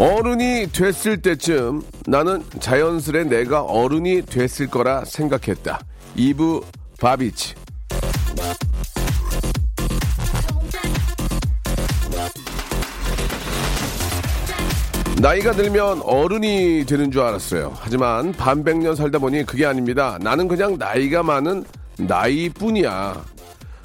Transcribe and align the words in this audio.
어른이 0.00 0.68
됐을 0.72 1.20
때쯤 1.20 1.82
나는 2.06 2.42
자연스레 2.58 3.24
내가 3.24 3.60
어른이 3.60 4.22
됐을 4.22 4.66
거라 4.66 5.04
생각했다 5.04 5.78
이브 6.16 6.62
바비치 6.98 7.54
나이가 15.20 15.52
들면 15.52 16.00
어른이 16.00 16.86
되는 16.86 17.12
줄 17.12 17.20
알았어요. 17.20 17.74
하지만 17.78 18.32
반백년 18.32 18.96
살다 18.96 19.18
보니 19.18 19.44
그게 19.44 19.66
아닙니다. 19.66 20.16
나는 20.22 20.48
그냥 20.48 20.78
나이가 20.78 21.22
많은 21.22 21.62
나이뿐이야. 21.98 23.22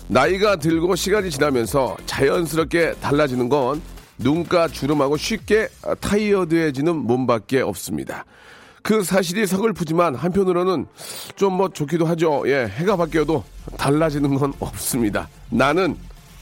나이가 0.08 0.56
들고 0.56 0.96
시간이 0.96 1.30
지나면서 1.30 1.98
자연스럽게 2.06 2.94
달라지는 3.02 3.50
건 3.50 3.82
눈가 4.18 4.68
주름하고 4.68 5.18
쉽게 5.18 5.68
타이어드해지는 6.00 6.96
몸밖에 6.96 7.62
없습니다. 7.62 8.26
그 8.82 9.04
사실이 9.04 9.48
서글프지만 9.48 10.14
한편으로는 10.16 10.86
좀 11.36 11.54
뭐 11.54 11.70
좋기도 11.70 12.06
하죠. 12.06 12.44
예, 12.48 12.66
해가 12.68 12.96
바뀌어도 12.96 13.44
달라지는 13.78 14.36
건 14.36 14.54
없습니다. 14.60 15.28
나는 15.50 15.98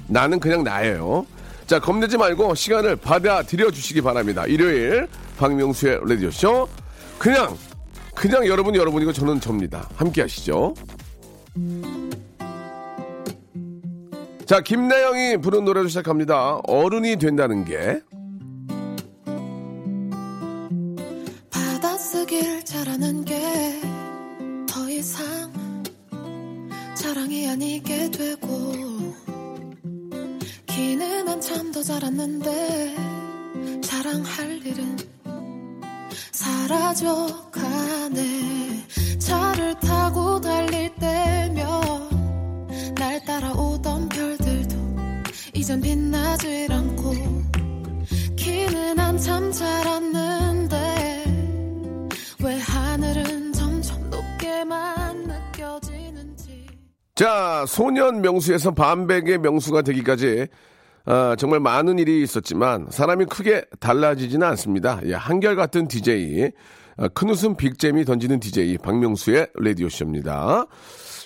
나는 0.07 0.39
그냥 0.39 0.63
나예요. 0.63 1.25
자, 1.65 1.79
겁내지 1.79 2.17
말고 2.17 2.53
시간을 2.55 2.97
받아들여 2.97 3.71
주시기 3.71 4.01
바랍니다. 4.01 4.45
일요일 4.45 5.07
박명수의 5.37 6.01
라디오 6.05 6.29
쇼 6.31 6.67
그냥 7.17 7.57
그냥 8.13 8.45
여러분 8.45 8.75
여러분이고 8.75 9.13
저는 9.13 9.39
접니다. 9.39 9.89
함께 9.95 10.21
하시죠. 10.23 10.73
자, 14.45 14.61
김나영이 14.61 15.37
부른 15.37 15.65
노래로 15.65 15.87
시작합니다. 15.87 16.59
어른이 16.67 17.15
된다는 17.17 17.63
게 17.65 18.01
받아쓰길 21.49 22.63
잘하는 22.65 23.25
게 23.25 23.81
더 24.67 24.89
이상 24.89 25.23
자랑이 26.95 27.47
아니게 27.49 28.09
되고 28.11 28.73
기는 30.65 31.27
한참 31.27 31.71
더 31.71 31.81
자랐는데 31.83 32.95
자랑할 33.81 34.65
일은 34.65 34.97
사라져가네 36.31 37.73
자, 57.23 57.63
소년 57.69 58.21
명수에서 58.21 58.71
반백의 58.71 59.37
명수가 59.37 59.83
되기까지 59.83 60.47
아, 61.05 61.37
정말 61.39 61.61
많은 61.61 61.97
일이 61.97 62.21
있었지만 62.21 62.87
사람이 62.89 63.27
크게 63.27 63.63
달라지지는 63.79 64.45
않습니다. 64.45 64.99
예, 65.05 65.13
한결같은 65.13 65.87
DJ, 65.87 66.51
아, 66.97 67.07
큰 67.07 67.29
웃음 67.29 67.55
빅잼이 67.55 68.03
던지는 68.03 68.41
DJ 68.41 68.77
박명수의 68.79 69.47
라디오 69.55 69.87
쇼입니다. 69.87 70.65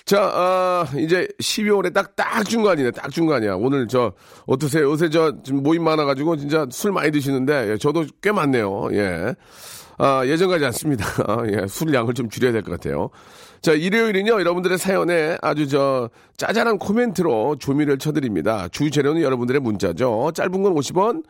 자, 0.04 0.22
아, 0.22 0.86
이제 0.98 1.26
12월에 1.40 1.92
딱, 1.92 2.14
딱 2.14 2.44
중간이네. 2.44 2.92
딱 2.92 3.10
중간이야. 3.10 3.56
오늘 3.56 3.88
저, 3.88 4.12
어떠세요? 4.46 4.84
요새 4.84 5.10
저, 5.10 5.32
모임 5.50 5.82
많아가지고 5.82 6.36
진짜 6.36 6.64
술 6.70 6.92
많이 6.92 7.10
드시는데, 7.10 7.72
예, 7.72 7.76
저도 7.76 8.04
꽤 8.22 8.30
많네요. 8.30 8.90
예. 8.92 9.34
아, 9.98 10.22
예전 10.26 10.48
같지 10.48 10.64
않습니다. 10.66 11.04
예, 11.52 11.66
술 11.66 11.92
양을 11.92 12.14
좀 12.14 12.28
줄여야 12.28 12.52
될 12.52 12.62
것 12.62 12.70
같아요. 12.72 13.10
자, 13.60 13.72
일요일은요, 13.72 14.32
여러분들의 14.40 14.78
사연에 14.78 15.36
아주 15.42 15.66
저, 15.68 16.08
짜잘한 16.36 16.78
코멘트로 16.78 17.56
조미를 17.58 17.98
쳐드립니다. 17.98 18.68
주 18.68 18.90
재료는 18.90 19.22
여러분들의 19.22 19.60
문자죠. 19.60 20.30
짧은 20.34 20.62
건 20.62 20.74
50원, 20.74 21.24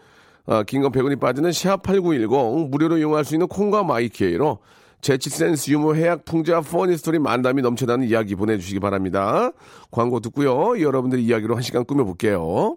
어, 0.47 0.63
긴건 0.65 0.93
100원이 0.93 1.19
빠지는 1.19 1.51
샵8910, 1.51 2.69
무료로 2.69 2.99
이용할 2.99 3.25
수 3.25 3.35
있는 3.35 3.49
콩과 3.49 3.85
마이케이로 3.85 4.59
재치 5.01 5.31
센스 5.31 5.71
유머 5.71 5.95
해학 5.95 6.25
풍자 6.25 6.61
funny 6.61 6.90
story 6.90 7.19
만담이 7.21 7.63
넘쳐나는 7.63 8.07
이야기 8.09 8.35
보내주시기 8.35 8.81
바랍니다. 8.81 9.53
광고 9.91 10.21
듣고요. 10.21 10.81
여러분들의 10.81 11.25
이야기로 11.25 11.55
한 11.55 11.63
시간 11.63 11.85
꾸며볼게요. 11.85 12.77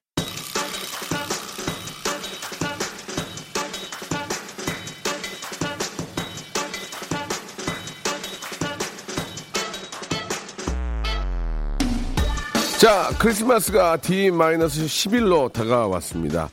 자, 12.81 13.11
크리스마스가 13.19 13.97
D-10일로 13.97 15.53
다가왔습니다. 15.53 16.49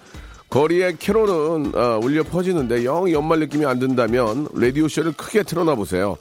거리의 0.51 0.99
캐롤은 0.99 1.75
어, 1.75 2.01
울려 2.03 2.23
퍼지는데 2.23 2.85
영 2.85 3.11
연말 3.11 3.39
느낌이 3.39 3.65
안 3.65 3.79
든다면 3.79 4.49
라디오쇼를 4.53 5.13
크게 5.13 5.43
틀어놔 5.43 5.75
보세요. 5.77 6.19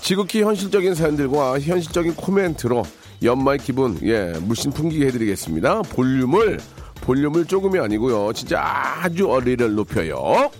지극히 0.00 0.40
현실적인 0.40 0.94
사연들과 0.94 1.60
현실적인 1.60 2.14
코멘트로 2.14 2.84
연말 3.22 3.58
기분 3.58 3.98
예 4.02 4.32
물씬 4.40 4.72
풍기게 4.72 5.08
해드리겠습니다. 5.08 5.82
볼륨을 5.82 6.58
볼륨을 7.02 7.44
조금이 7.44 7.78
아니고요. 7.80 8.32
진짜 8.32 8.62
아주 8.64 9.30
어리를 9.30 9.74
높여요. 9.74 10.50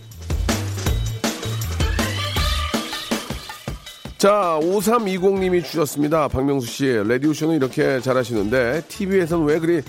자, 4.20 4.58
5320님이 4.62 5.64
주셨습니다. 5.64 6.28
박명수 6.28 6.66
씨, 6.66 6.86
라디오쇼는 6.92 7.56
이렇게 7.56 8.00
잘하시는데, 8.00 8.82
TV에서는 8.88 9.46
왜 9.46 9.58
그리 9.58 9.80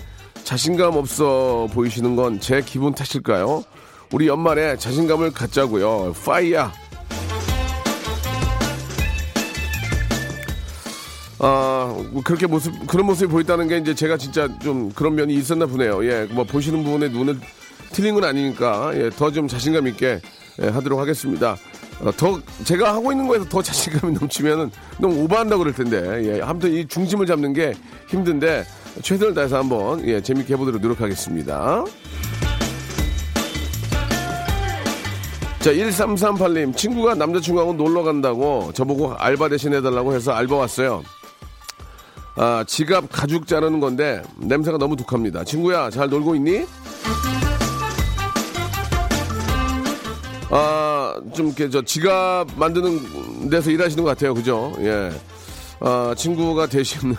자신감 0.42 0.96
없어 0.96 1.68
보이시는 1.74 2.16
건 2.16 2.40
제 2.40 2.62
기분 2.62 2.94
탓일까요? 2.94 3.62
우리 4.10 4.28
연말에 4.28 4.78
자신감을 4.78 5.32
갖자고요. 5.32 6.14
파이야! 6.24 6.72
아, 11.40 11.94
뭐 12.12 12.22
그렇게 12.24 12.46
모습, 12.46 12.72
그런 12.86 13.04
모습이 13.06 13.30
보였다는 13.30 13.68
게 13.68 13.76
이제 13.76 13.94
제가 13.94 14.16
진짜 14.16 14.48
좀 14.60 14.90
그런 14.92 15.14
면이 15.14 15.34
있었나 15.34 15.66
보네요. 15.66 16.02
예, 16.06 16.26
뭐 16.30 16.44
보시는 16.44 16.82
부분에 16.84 17.08
눈을 17.10 17.36
틀린 17.92 18.14
건 18.14 18.24
아니니까, 18.24 18.92
예, 18.94 19.10
더 19.10 19.30
좀 19.30 19.46
자신감 19.46 19.86
있게 19.88 20.20
예, 20.62 20.68
하도록 20.68 20.98
하겠습니다. 20.98 21.56
어, 22.00 22.10
더 22.16 22.40
제가 22.64 22.94
하고 22.94 23.12
있는 23.12 23.28
거에서 23.28 23.44
더 23.48 23.62
자신감이 23.62 24.14
넘치면은 24.18 24.70
너무 24.98 25.22
오버한다 25.24 25.56
고 25.56 25.60
그럴 25.60 25.74
텐데 25.74 26.36
예, 26.36 26.40
아무튼 26.42 26.72
이 26.72 26.86
중심을 26.86 27.26
잡는 27.26 27.52
게 27.52 27.74
힘든데 28.08 28.64
최선을 29.02 29.34
다해서 29.34 29.58
한번 29.58 30.06
예, 30.06 30.20
재밌게 30.20 30.54
해보도록 30.54 30.80
노력하겠습니다. 30.80 31.84
자, 35.60 35.72
1338님, 35.72 36.76
친구가 36.76 37.14
남자친구하고 37.14 37.74
놀러 37.74 38.02
간다고 38.02 38.72
저보고 38.74 39.14
알바 39.14 39.48
대신 39.48 39.72
해달라고 39.72 40.12
해서 40.12 40.32
알바 40.32 40.56
왔어요. 40.56 41.04
아, 42.34 42.64
지갑 42.66 43.04
가죽 43.12 43.46
자르는 43.46 43.78
건데 43.78 44.22
냄새가 44.38 44.76
너무 44.76 44.96
독합니다. 44.96 45.44
친구야, 45.44 45.88
잘 45.90 46.08
놀고 46.08 46.34
있니? 46.34 46.66
아, 50.50 50.91
좀 51.32 51.46
이렇게 51.46 51.68
저 51.70 51.82
지갑 51.82 52.48
만드는 52.56 53.50
데서 53.50 53.70
일하시는 53.70 54.02
것 54.04 54.10
같아요. 54.10 54.34
그죠? 54.34 54.72
예. 54.80 55.10
어, 55.80 56.12
친구가 56.16 56.66
대신 56.66 57.14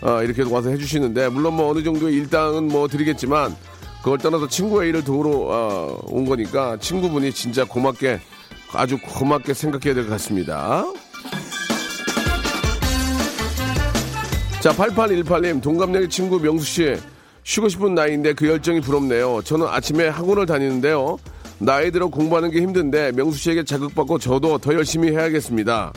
어, 0.00 0.22
이렇게 0.24 0.42
와서 0.42 0.70
해주시는데 0.70 1.28
물론 1.28 1.54
뭐 1.54 1.70
어느 1.70 1.82
정도의 1.82 2.14
일당은 2.14 2.68
뭐 2.68 2.88
드리겠지만 2.88 3.54
그걸 4.02 4.18
떠나서 4.18 4.48
친구의 4.48 4.90
일을 4.90 5.04
도우러 5.04 5.30
어, 5.32 6.00
온 6.06 6.24
거니까 6.24 6.76
친구분이 6.78 7.32
진짜 7.32 7.64
고맙게 7.64 8.20
아주 8.72 8.98
고맙게 8.98 9.52
생각해야 9.54 9.94
될 9.94 10.04
것 10.04 10.10
같습니다. 10.12 10.84
자, 14.60 14.72
8818님, 14.72 15.62
동갑내기 15.62 16.08
친구 16.08 16.40
명수씨, 16.40 16.96
쉬고 17.44 17.68
싶은 17.68 17.94
나이인데 17.94 18.32
그 18.32 18.48
열정이 18.48 18.80
부럽네요. 18.80 19.42
저는 19.44 19.66
아침에 19.68 20.08
학원을 20.08 20.46
다니는데요. 20.46 21.18
나이 21.58 21.90
들어 21.90 22.08
공부하는 22.08 22.50
게 22.50 22.60
힘든데 22.60 23.12
명수 23.12 23.38
씨에게 23.38 23.64
자극받고 23.64 24.18
저도 24.18 24.58
더 24.58 24.74
열심히 24.74 25.10
해야겠습니다. 25.10 25.92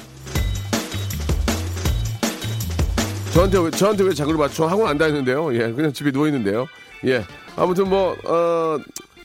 저한테 3.34 3.60
왜, 3.60 3.72
저한테 3.72 4.04
왜 4.04 4.14
자극을 4.14 4.38
받죠? 4.38 4.68
학원 4.68 4.88
안 4.88 4.98
다니는데요. 4.98 5.54
예, 5.54 5.72
그냥 5.72 5.94
집에 5.94 6.12
누워 6.12 6.28
있는데요. 6.28 6.66
예. 7.06 7.24
아무튼 7.56 7.90
뭐, 7.90 8.16
어, 8.26 8.78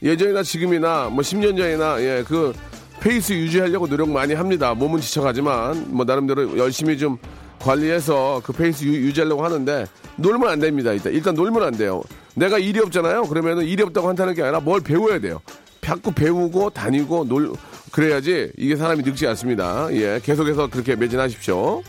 예전이나 0.03 0.43
지금이나 0.43 1.09
뭐 1.11 1.23
10년 1.23 1.57
전이나 1.57 2.01
예, 2.01 2.25
그 2.27 2.53
페이스 3.01 3.33
유지하려고 3.33 3.87
노력 3.87 4.11
많이 4.11 4.35
합니다. 4.35 4.75
몸은 4.75 5.01
지쳐가지만 5.01 5.87
뭐 5.89 6.05
나름대로 6.05 6.57
열심히 6.59 6.99
좀 6.99 7.19
관리해서 7.61 8.43
그 8.45 8.53
페이스 8.53 8.85
유, 8.85 9.13
지하려고 9.13 9.45
하는데 9.45 9.87
놀면 10.17 10.49
안 10.49 10.61
됩니다. 10.61 10.93
일단 10.93 11.13
일단 11.13 11.35
놀면 11.35 11.63
안 11.63 11.77
돼요. 11.77 12.03
내가 12.35 12.59
일이 12.59 12.81
없잖아요. 12.81 13.23
그러면은 13.25 13.65
일이 13.65 13.83
없다고 13.83 14.09
한다는 14.09 14.35
게 14.35 14.43
아니라 14.43 14.61
뭘 14.61 14.81
배워야 14.81 15.19
돼요. 15.19 15.41
자꾸 15.85 16.13
배우고 16.13 16.71
다니고 16.71 17.27
놀 17.29 17.53
그래야지 17.93 18.53
이게 18.57 18.75
사람이 18.75 19.03
늙지 19.03 19.27
않습니다. 19.29 19.89
예, 19.93 20.19
계속해서 20.23 20.69
그렇게 20.69 20.97
매진하십시오. 20.97 21.83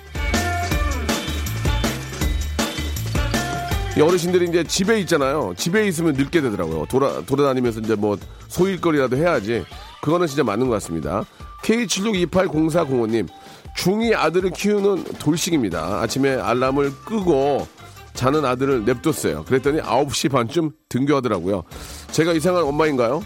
이 3.98 4.02
어르신들이 4.02 4.50
이제 4.50 4.64
집에 4.66 5.00
있잖아요. 5.00 5.54
집에 5.56 5.88
있으면 5.88 6.14
늙게 6.14 6.42
되더라고요. 6.42 6.86
돌아, 6.90 7.22
돌아다니면서 7.22 7.80
이제 7.80 7.96
뭐 7.96 8.18
소일거리라도 8.50 9.16
해야지. 9.16 9.64
그거는 10.02 10.28
진짜 10.28 10.44
맞는 10.44 10.68
것 10.68 10.74
같습니다. 10.74 11.24
K76280405님, 11.64 13.30
중2 13.78 14.14
아들을 14.14 14.50
키우는 14.52 15.06
돌싱입니다. 15.18 16.02
아침에 16.02 16.36
알람을 16.36 16.92
끄고 17.06 17.66
자는 18.14 18.44
아들을 18.44 18.84
냅뒀어요. 18.84 19.46
그랬더니 19.46 19.80
9시 19.80 20.30
반쯤 20.30 20.72
등교하더라고요. 20.90 21.64
제가 22.12 22.34
이상한 22.34 22.64
엄마인가요? 22.64 23.24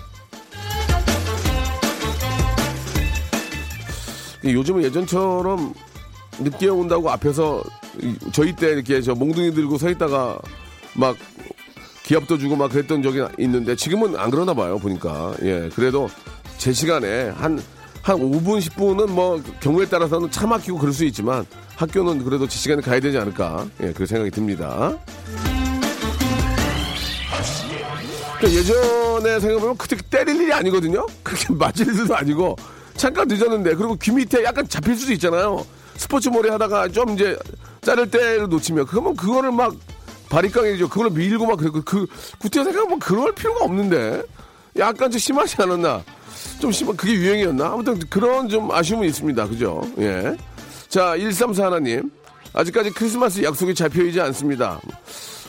요즘은 4.53 4.83
예전처럼 4.83 5.73
늦게 6.39 6.67
온다고 6.67 7.09
앞에서 7.09 7.63
저희 8.31 8.55
때 8.55 8.69
이렇게 8.69 9.01
저 9.01 9.13
몽둥이 9.13 9.53
들고 9.53 9.77
서 9.77 9.89
있다가 9.89 10.39
막 10.95 11.15
기합도 12.03 12.37
주고 12.37 12.55
막 12.55 12.71
그랬던 12.71 13.03
적이 13.03 13.25
있는데 13.37 13.75
지금은 13.75 14.17
안 14.17 14.31
그러나 14.31 14.53
봐요 14.53 14.79
보니까 14.79 15.33
예 15.43 15.69
그래도 15.75 16.09
제 16.57 16.73
시간에 16.73 17.29
한한 17.29 17.61
5분 18.03 18.59
10분은 18.59 19.09
뭐 19.09 19.41
경우에 19.59 19.85
따라서는 19.85 20.31
차 20.31 20.47
막히고 20.47 20.77
그럴 20.77 20.93
수 20.93 21.05
있지만 21.05 21.45
학교는 21.75 22.23
그래도 22.23 22.47
제 22.47 22.57
시간에 22.57 22.81
가야 22.81 22.99
되지 22.99 23.17
않을까 23.17 23.67
예 23.81 23.91
그런 23.93 24.07
생각이 24.07 24.31
듭니다. 24.31 24.97
그러니까 28.39 28.59
예전에 28.59 29.39
생각해보면 29.39 29.77
그때 29.77 29.97
때릴 30.09 30.41
일이 30.41 30.53
아니거든요. 30.53 31.05
그렇게 31.23 31.53
맞을 31.53 31.87
일도 31.87 32.15
아니고 32.15 32.55
잠깐 32.99 33.29
늦었는데 33.29 33.75
그리고 33.75 33.95
귀 33.95 34.11
밑에 34.11 34.43
약간 34.43 34.67
잡힐 34.67 34.93
수도 34.93 35.13
있잖아요. 35.13 35.65
스포츠 35.95 36.27
몰이 36.27 36.49
하다가 36.49 36.89
좀 36.89 37.11
이제 37.11 37.37
자를 37.81 38.11
때를 38.11 38.49
놓치면 38.49 38.87
그러면 38.87 39.15
그거를 39.15 39.53
막 39.53 39.73
바리깡이죠. 40.29 40.89
그걸 40.89 41.09
밀고 41.11 41.45
막 41.45 41.57
그랬고 41.57 41.81
그 41.83 42.05
구태여 42.39 42.65
생각하면 42.65 42.99
그럴 42.99 43.33
필요가 43.33 43.63
없는데 43.63 44.21
약간 44.77 45.09
좀 45.09 45.17
심하지 45.17 45.55
않았나? 45.61 46.03
좀 46.59 46.73
심한 46.73 46.97
그게 46.97 47.13
유행이었나? 47.13 47.67
아무튼 47.67 47.99
그런 48.09 48.49
좀 48.49 48.69
아쉬움은 48.69 49.07
있습니다. 49.07 49.47
그죠? 49.47 49.81
예. 49.99 50.35
자, 50.89 51.15
134 51.15 51.67
하나님. 51.67 52.11
아직까지 52.51 52.91
크리스마스 52.91 53.41
약속이 53.41 53.75
잡혀있지 53.75 54.19
않습니다. 54.19 54.81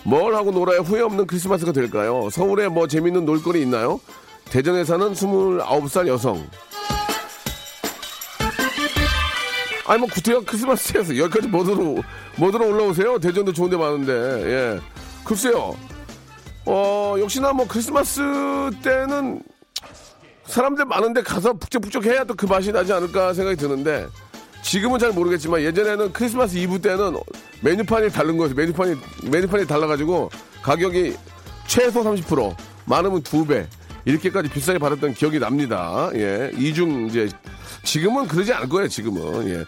뭘 0.05 0.37
하고 0.37 0.52
놀아야 0.52 0.79
후회 0.79 1.00
없는 1.00 1.26
크리스마스가 1.26 1.73
될까요? 1.73 2.29
서울에 2.31 2.69
뭐 2.69 2.87
재밌는 2.87 3.25
놀거리 3.25 3.61
있나요? 3.62 4.00
대전에 4.44 4.85
사는 4.85 5.12
29살 5.12 6.06
여성. 6.06 6.47
아니 9.90 9.98
뭐 9.98 10.08
구태여 10.08 10.42
크리스마스에서 10.46 11.16
여기까지 11.16 11.48
뭐으로 11.48 12.00
뭐으로 12.37 12.69
올라오세요? 12.69 13.19
대전도 13.19 13.52
좋은데 13.52 13.76
많은데. 13.76 14.12
예. 14.12 14.81
글쎄요. 15.25 15.76
어 16.64 17.16
역시나 17.19 17.52
뭐 17.52 17.66
크리스마스 17.66 18.20
때는 18.84 19.42
사람들 20.46 20.84
많은데 20.84 21.22
가서 21.22 21.54
북적북적 21.54 22.04
해야 22.06 22.22
또 22.22 22.34
그 22.37 22.46
맛이 22.46 22.70
나지 22.70 22.92
않을까 22.92 23.32
생각이 23.32 23.56
드는데 23.56 24.06
지금은 24.62 25.00
잘 25.00 25.10
모르겠지만 25.10 25.62
예전에는 25.62 26.12
크리스마스 26.12 26.56
이브 26.56 26.81
때는 26.81 27.16
메뉴판이 27.62 28.10
다른 28.10 28.37
거예요 28.37 28.54
메뉴판이 28.54 28.94
메뉴판이 29.25 29.66
달라가지고 29.66 30.31
가격이 30.62 31.16
최소 31.66 32.02
30% 32.04 32.54
많으면 32.84 33.22
두배 33.22 33.66
이렇게까지 34.05 34.49
비싸게 34.50 34.79
받았던 34.79 35.14
기억이 35.14 35.38
납니다. 35.38 36.11
예, 36.14 36.50
이중 36.56 37.06
이제 37.06 37.29
지금은 37.85 38.26
그러지 38.29 38.52
않을 38.52 38.69
거예요. 38.69 38.88
지금은 38.88 39.49
예. 39.49 39.64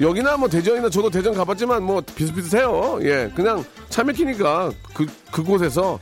여기나 0.00 0.36
뭐 0.36 0.48
대전이나 0.48 0.90
저도 0.90 1.10
대전 1.10 1.34
가봤지만 1.34 1.82
뭐 1.82 2.00
비슷비슷해요. 2.00 2.98
예, 3.02 3.30
그냥 3.34 3.64
차 3.88 4.02
막히니까 4.02 4.72
그 4.92 5.06
그곳에서 5.30 5.98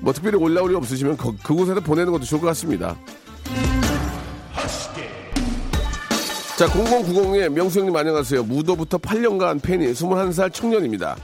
뭐 0.00 0.12
특별히 0.12 0.36
올라올 0.36 0.70
일 0.70 0.76
없으시면 0.76 1.16
그, 1.16 1.36
그곳에서 1.42 1.80
보내는 1.80 2.12
것도 2.12 2.24
좋을 2.24 2.40
것 2.40 2.46
같습니다. 2.48 2.96
자, 6.56 6.66
0090의 6.68 7.48
명수 7.48 7.80
형님 7.80 7.96
안녕하세요. 7.96 8.44
무도부터 8.44 8.96
8년간 8.98 9.60
팬이 9.60 9.92
21살 9.92 10.52
청년입니다. 10.52 11.16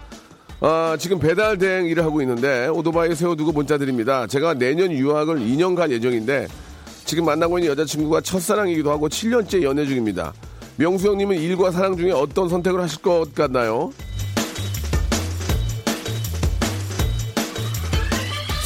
아, 0.62 0.96
지금 0.98 1.18
배달 1.18 1.56
대행 1.56 1.86
일을 1.86 2.04
하고 2.04 2.20
있는데 2.20 2.68
오토바이 2.68 3.14
세워두고 3.14 3.52
문자 3.52 3.78
드립니다. 3.78 4.26
제가 4.26 4.54
내년 4.54 4.92
유학을 4.92 5.38
2년 5.38 5.74
갈 5.74 5.90
예정인데 5.90 6.48
지금 7.06 7.24
만나고 7.24 7.58
있는 7.58 7.70
여자친구가 7.72 8.20
첫사랑이기도 8.20 8.90
하고 8.90 9.08
7년째 9.08 9.62
연애 9.62 9.86
중입니다. 9.86 10.34
명수 10.76 11.08
형님은 11.08 11.38
일과 11.38 11.70
사랑 11.70 11.96
중에 11.96 12.12
어떤 12.12 12.48
선택을 12.48 12.80
하실 12.80 13.00
것 13.00 13.34
같나요? 13.34 13.90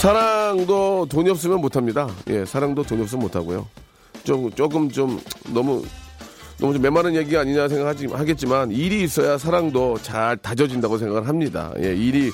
사랑도 0.00 1.06
돈이 1.08 1.30
없으면 1.30 1.60
못합니다. 1.60 2.08
예, 2.28 2.44
사랑도 2.44 2.82
돈이 2.82 3.02
없으면 3.02 3.22
못하고요. 3.22 3.66
좀, 4.24 4.50
조금 4.52 4.90
좀 4.90 5.20
너무, 5.52 5.84
너무 6.64 6.72
좀 6.72 6.80
메마른 6.80 7.14
얘기 7.14 7.36
아니냐 7.36 7.68
생각하겠지만 7.68 8.70
일이 8.70 9.02
있어야 9.02 9.36
사랑도 9.36 9.98
잘 10.00 10.34
다져진다고 10.38 10.96
생각을 10.96 11.28
합니다. 11.28 11.70
예, 11.78 11.94
일이 11.94 12.30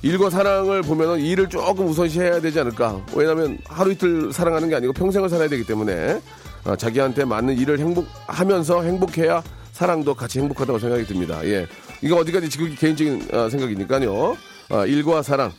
일과 0.00 0.30
사랑을 0.30 0.80
보면은 0.80 1.20
일을 1.20 1.50
조금 1.50 1.86
우선시해야 1.88 2.40
되지 2.40 2.60
않을까. 2.60 3.04
왜냐하면 3.14 3.58
하루 3.66 3.92
이틀 3.92 4.32
사랑하는 4.32 4.70
게 4.70 4.76
아니고 4.76 4.94
평생을 4.94 5.28
살아야 5.28 5.48
되기 5.48 5.64
때문에 5.66 6.22
어, 6.64 6.74
자기한테 6.74 7.26
맞는 7.26 7.58
일을 7.58 7.78
행복하면서 7.78 8.82
행복해야 8.82 9.42
사랑도 9.72 10.14
같이 10.14 10.38
행복하다고 10.40 10.78
생각이 10.78 11.04
듭니다. 11.04 11.44
예, 11.44 11.66
이거 12.00 12.16
어디까지 12.16 12.48
지금 12.48 12.74
개인적인 12.74 13.28
어, 13.34 13.50
생각이니까요. 13.50 14.38
어, 14.70 14.86
일과 14.86 15.20
사랑 15.20 15.52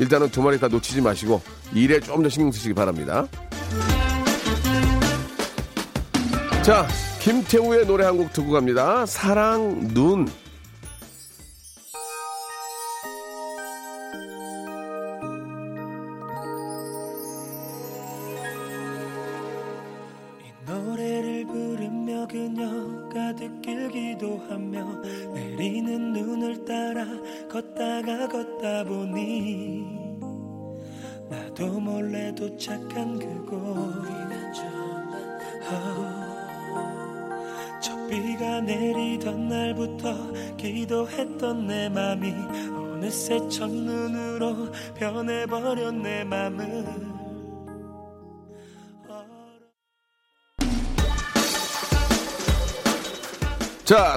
일단은 0.00 0.28
두 0.30 0.42
마리 0.42 0.58
다 0.58 0.66
놓치지 0.66 1.02
마시고 1.02 1.40
일에 1.72 2.00
좀 2.00 2.24
더 2.24 2.28
신경 2.28 2.50
쓰시기 2.50 2.74
바랍니다. 2.74 3.28
자, 6.62 6.86
김태우의 7.20 7.86
노래 7.86 8.04
한 8.04 8.16
곡 8.16 8.32
듣고 8.32 8.52
갑니다. 8.52 9.06
사랑 9.06 9.88
눈. 9.94 10.26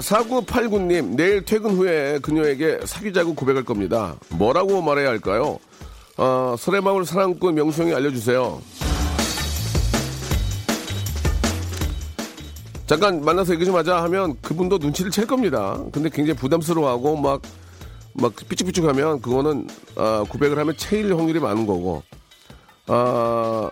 4989님, 0.03 1.15
내일 1.15 1.43
퇴근 1.45 1.71
후에 1.71 2.19
그녀에게 2.19 2.79
사귀자고 2.83 3.33
고백할 3.35 3.63
겁니다. 3.63 4.15
뭐라고 4.29 4.81
말해야 4.81 5.07
할까요? 5.09 5.57
어, 6.17 6.55
설레마을 6.59 7.05
사랑꾼 7.05 7.55
명수형이 7.55 7.93
알려주세요. 7.93 8.61
잠깐 12.85 13.23
만나서 13.23 13.53
얘기 13.53 13.65
좀 13.65 13.75
하자 13.75 14.03
하면 14.03 14.35
그분도 14.41 14.77
눈치를 14.77 15.09
챌 15.09 15.25
겁니다. 15.25 15.79
근데 15.91 16.09
굉장히 16.09 16.37
부담스러워하고 16.37 17.15
막, 17.15 17.41
막 18.13 18.33
삐죽삐죽 18.49 18.85
하면 18.85 19.21
그거는, 19.21 19.67
아, 19.95 20.23
고백을 20.29 20.59
하면 20.59 20.75
체일 20.77 21.15
확률이 21.15 21.39
많은 21.39 21.65
거고, 21.65 22.03
아, 22.87 23.71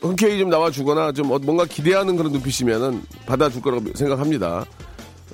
흔쾌히 0.00 0.38
좀 0.38 0.48
나와주거나 0.48 1.10
좀 1.12 1.32
어- 1.32 1.38
뭔가 1.40 1.64
기대하는 1.64 2.16
그런 2.16 2.30
눈빛이면은 2.32 3.02
받아줄 3.26 3.60
거라고 3.60 3.84
생각합니다. 3.96 4.64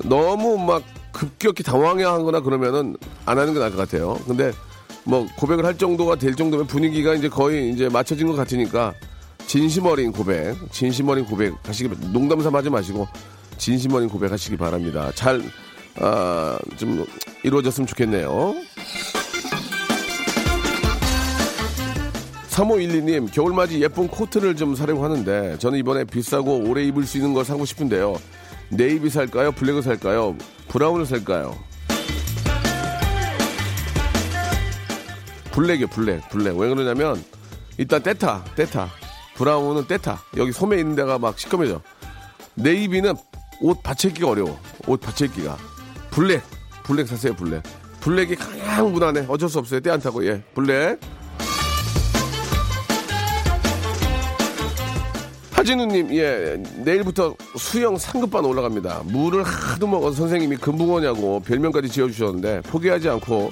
너무 0.05 0.59
막 0.59 0.83
급격히 1.13 1.63
당황해하거나 1.63 2.41
그러면은 2.41 2.97
안 3.25 3.39
하는 3.39 3.55
게 3.55 3.61
나을 3.61 3.71
것 3.71 3.77
같아요. 3.79 4.19
근데 4.27 4.53
뭐 5.05 5.27
고백을 5.37 5.65
할 5.65 5.79
정도가 5.79 6.17
될 6.17 6.35
정도면 6.35 6.67
분위기가 6.67 7.15
이제 7.15 7.29
거의 7.29 7.71
이제 7.71 7.89
맞춰진 7.89 8.27
것 8.27 8.35
같으니까 8.35 8.95
진심 9.47 9.87
어린 9.87 10.11
고백, 10.11 10.57
진심 10.73 11.09
어린 11.09 11.25
고백 11.25 11.55
하시기 11.63 11.89
농담 12.13 12.41
삼아 12.41 12.59
하지 12.59 12.71
마시고 12.71 13.07
진심 13.59 13.93
어린 13.93 14.09
고백 14.09 14.33
하시기 14.33 14.57
바랍니다. 14.57 15.13
잘, 15.15 15.43
아, 16.01 16.59
좀 16.77 17.05
이루어졌으면 17.43 17.87
좋겠네요. 17.87 18.55
3512님, 22.49 23.33
겨울맞이 23.33 23.83
예쁜 23.83 24.07
코트를 24.07 24.55
좀 24.55 24.77
사려고 24.77 25.05
하는데, 25.05 25.59
저는 25.59 25.79
이번에 25.79 26.05
비싸고 26.05 26.69
오래 26.69 26.85
입을 26.85 27.05
수 27.05 27.17
있는 27.17 27.35
걸 27.35 27.45
사고 27.45 27.65
싶은데요. 27.65 28.17
네이비 28.77 29.09
살까요? 29.09 29.53
블랙을 29.53 29.83
살까요? 29.83 30.37
브라운을 30.69 31.07
살까요? 31.07 31.57
블랙이요, 35.53 35.87
블랙, 35.87 36.29
블랙. 36.29 36.57
왜 36.59 36.69
그러냐면, 36.69 37.23
일단 37.79 38.03
때 38.03 38.45
타, 38.57 38.67
때 38.67 38.81
타. 38.81 38.91
브라운은 39.37 39.87
때 39.87 40.06
타. 40.06 40.21
여기 40.37 40.51
소매 40.51 40.79
있는 40.81 40.97
데가 40.97 41.19
막 41.19 41.39
시커매져. 41.39 41.81
네이비는 42.55 43.15
옷 43.61 43.81
받쳐입기가 43.83 44.29
어려워. 44.29 44.61
옷 44.89 45.01
받쳐입기가. 45.01 45.57
블랙, 46.11 46.43
블랙 46.83 47.07
사세요, 47.07 47.35
블랙. 47.35 47.63
블랙이 48.01 48.35
가장 48.35 48.93
무난해. 48.93 49.25
어쩔 49.29 49.49
수 49.49 49.61
없어요. 49.61 49.79
때 49.81 49.94
안 49.94 50.01
타고, 50.01 50.27
예. 50.27 50.43
블랙. 50.55 50.99
하진우님, 55.65 56.15
예, 56.15 56.63
내일부터 56.77 57.35
수영 57.57 57.97
상급반 57.97 58.45
올라갑니다. 58.45 59.01
물을 59.07 59.43
하도 59.43 59.87
먹어서 59.87 60.15
선생님이 60.19 60.59
금붕어냐고 60.59 61.41
별명까지 61.41 61.89
지어주셨는데 61.89 62.61
포기하지 62.63 63.09
않고 63.09 63.51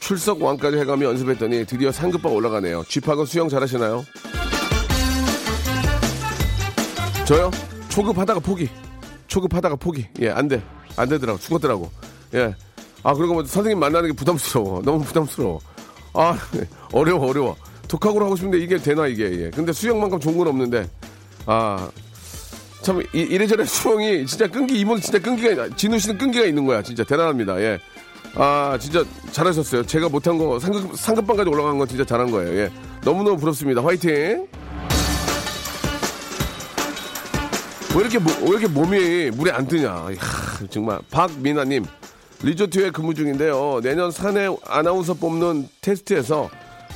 출석 0.00 0.42
왕까지 0.42 0.78
해가며 0.78 1.08
연습했더니 1.08 1.66
드디어 1.66 1.92
상급반 1.92 2.32
올라가네요. 2.32 2.84
쥐파고 2.88 3.26
수영 3.26 3.50
잘하시나요? 3.50 4.02
저요? 7.26 7.50
초급 7.90 8.16
하다가 8.16 8.40
포기. 8.40 8.70
초급 9.26 9.54
하다가 9.54 9.76
포기. 9.76 10.06
예, 10.20 10.30
안 10.30 10.48
돼. 10.48 10.62
안 10.96 11.06
되더라고. 11.10 11.38
죽었더라고. 11.38 11.90
예. 12.32 12.54
아, 13.02 13.12
그리고 13.12 13.34
뭐 13.34 13.44
선생님 13.44 13.78
만나는 13.78 14.08
게 14.08 14.16
부담스러워. 14.16 14.80
너무 14.82 15.04
부담스러워. 15.04 15.60
아, 16.14 16.34
어려워, 16.94 17.28
어려워. 17.28 17.56
독학으로 17.88 18.24
하고 18.24 18.36
싶은데 18.36 18.56
이게 18.58 18.78
되나, 18.78 19.06
이게. 19.06 19.24
예. 19.24 19.50
근데 19.50 19.70
수영만큼 19.74 20.18
좋은 20.18 20.38
건 20.38 20.46
없는데. 20.48 20.88
아, 21.46 21.90
참, 22.82 23.00
이, 23.14 23.18
이래저래 23.20 23.64
수영이 23.64 24.26
진짜 24.26 24.46
끈기, 24.48 24.78
이분 24.80 25.00
진짜 25.00 25.18
끈기가, 25.18 25.66
있- 25.66 25.76
진우 25.76 25.98
씨는 25.98 26.18
끈기가 26.18 26.44
있는 26.44 26.64
거야. 26.66 26.82
진짜 26.82 27.04
대단합니다. 27.04 27.60
예. 27.60 27.78
아, 28.34 28.76
진짜 28.80 29.04
잘하셨어요. 29.30 29.84
제가 29.84 30.08
못한 30.08 30.38
거, 30.38 30.58
상급, 30.58 30.96
상급반까지 30.96 31.50
올라간 31.50 31.78
건 31.78 31.86
진짜 31.88 32.04
잘한 32.04 32.30
거예요. 32.30 32.58
예. 32.58 32.70
너무너무 33.04 33.36
부럽습니다. 33.38 33.82
화이팅! 33.84 34.46
왜 37.94 38.00
이렇게, 38.00 38.18
모- 38.18 38.30
왜 38.44 38.48
이렇게 38.50 38.66
몸이 38.68 39.30
물에 39.32 39.50
안 39.52 39.66
뜨냐. 39.66 40.06
이야, 40.10 40.66
정말. 40.70 40.98
박미나님, 41.10 41.84
리조트에 42.42 42.90
근무 42.90 43.12
중인데요. 43.14 43.80
내년 43.82 44.10
사내 44.10 44.48
아나운서 44.66 45.12
뽑는 45.14 45.68
테스트에서 45.82 46.48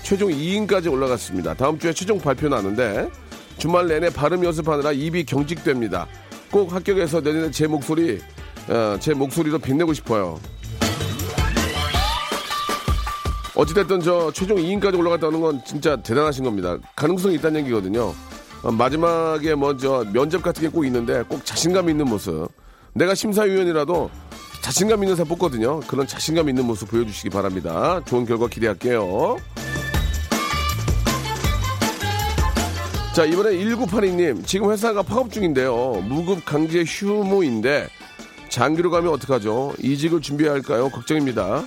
최종 0.02 0.30
2인까지 0.30 0.90
올라갔습니다. 0.90 1.52
다음 1.54 1.78
주에 1.78 1.92
최종 1.92 2.18
발표 2.18 2.48
나는데 2.48 3.10
주말 3.58 3.86
내내 3.88 4.10
발음 4.10 4.44
연습하느라 4.44 4.92
입이 4.92 5.24
경직됩니다. 5.24 6.06
꼭 6.50 6.72
합격해서 6.72 7.20
내년에 7.20 7.50
제 7.50 7.66
목소리, 7.66 8.20
어, 8.68 8.96
제 9.00 9.14
목소리로 9.14 9.58
빛내고 9.58 9.92
싶어요. 9.94 10.38
어찌됐든 13.54 14.00
저 14.00 14.30
최종 14.32 14.58
2인까지 14.58 14.98
올라갔다는 14.98 15.40
건 15.40 15.62
진짜 15.64 15.96
대단하신 15.96 16.44
겁니다. 16.44 16.76
가능성이 16.94 17.36
있다는 17.36 17.60
얘기거든요. 17.62 18.12
어, 18.62 18.70
마지막에 18.72 19.54
먼저 19.54 20.04
면접 20.12 20.42
같은 20.42 20.62
게 20.62 20.68
꼭 20.68 20.84
있는데 20.84 21.22
꼭 21.22 21.44
자신감 21.44 21.88
있는 21.88 22.06
모습. 22.06 22.48
내가 22.92 23.14
심사위원이라도 23.14 24.10
자신감 24.62 25.02
있는 25.02 25.16
사람 25.16 25.28
뽑거든요. 25.28 25.80
그런 25.80 26.06
자신감 26.06 26.48
있는 26.48 26.66
모습 26.66 26.90
보여주시기 26.90 27.30
바랍니다. 27.30 28.00
좋은 28.04 28.26
결과 28.26 28.46
기대할게요. 28.48 29.36
자, 33.16 33.24
이번에 33.24 33.56
1982님. 33.56 34.46
지금 34.46 34.70
회사가 34.70 35.02
파업 35.02 35.32
중인데요. 35.32 36.04
무급 36.06 36.44
강제 36.44 36.84
휴무인데 36.86 37.88
장기로 38.50 38.90
가면 38.90 39.10
어떡하죠? 39.14 39.72
이직을 39.82 40.20
준비해야 40.20 40.52
할까요? 40.52 40.90
걱정입니다. 40.90 41.64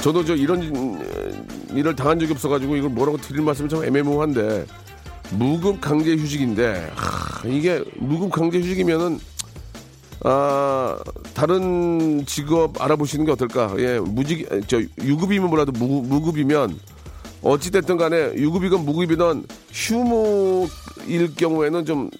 저도 0.00 0.24
저 0.24 0.34
이런 0.34 0.62
음, 0.62 1.46
일을 1.74 1.94
당한 1.94 2.18
적이 2.18 2.32
없어가지고 2.32 2.74
이걸 2.76 2.88
뭐라고 2.88 3.18
드릴 3.18 3.42
말씀이 3.42 3.68
참 3.68 3.84
애매모호한데 3.84 4.64
무급 5.32 5.82
강제 5.82 6.16
휴직인데 6.16 6.90
하, 6.94 7.46
이게 7.46 7.84
무급 7.96 8.32
강제 8.32 8.60
휴직이면은 8.60 9.20
아 10.22 10.98
다른 11.34 12.24
직업 12.24 12.80
알아보시는 12.80 13.26
게 13.26 13.32
어떨까? 13.32 13.74
예 13.76 13.98
무직 13.98 14.48
저 14.68 14.80
유급이면 15.02 15.50
몰라도 15.50 15.72
무, 15.72 16.00
무급이면 16.00 16.78
어찌 17.44 17.70
됐든 17.70 17.98
간에 17.98 18.32
유급이건 18.34 18.84
무급이든 18.84 19.44
휴무일 19.70 21.34
경우에는 21.36 21.84
좀 21.84 22.10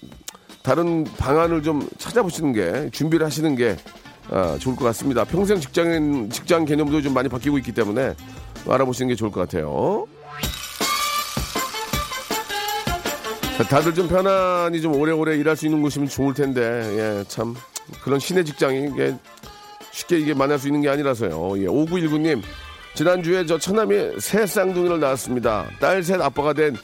다른 0.61 1.03
방안을 1.03 1.63
좀 1.63 1.87
찾아보시는 1.97 2.53
게 2.53 2.89
준비를 2.91 3.25
하시는 3.25 3.55
게 3.55 3.75
아, 4.29 4.57
좋을 4.59 4.75
것 4.75 4.85
같습니다. 4.85 5.23
평생 5.23 5.59
직장인 5.59 6.29
직장 6.29 6.65
개념도 6.65 7.01
좀 7.01 7.13
많이 7.13 7.27
바뀌고 7.27 7.57
있기 7.59 7.71
때문에 7.71 8.15
알아보시는 8.67 9.09
게 9.09 9.15
좋을 9.15 9.31
것 9.31 9.41
같아요. 9.41 10.07
자, 13.57 13.63
다들 13.63 13.93
좀 13.95 14.07
편안히 14.07 14.81
좀 14.81 14.95
오래오래 14.95 15.37
일할 15.37 15.55
수 15.55 15.65
있는 15.65 15.81
곳이면 15.81 16.09
좋을 16.09 16.33
텐데 16.33 16.61
예, 16.61 17.23
참 17.27 17.55
그런 18.03 18.19
신의 18.19 18.43
직장이 18.45 18.89
쉽게 19.91 20.19
이게 20.19 20.33
만날 20.33 20.59
수 20.59 20.67
있는 20.67 20.81
게 20.81 20.89
아니라서요. 20.89 21.57
예, 21.59 21.65
5919님 21.67 22.41
지난주에 22.95 23.45
저 23.45 23.57
처남이 23.57 24.19
새 24.19 24.45
쌍둥이를 24.45 24.99
낳았습니다. 24.99 25.65
딸 25.79 26.01
셋 26.03 26.21
아빠가 26.21 26.53
된 26.53 26.75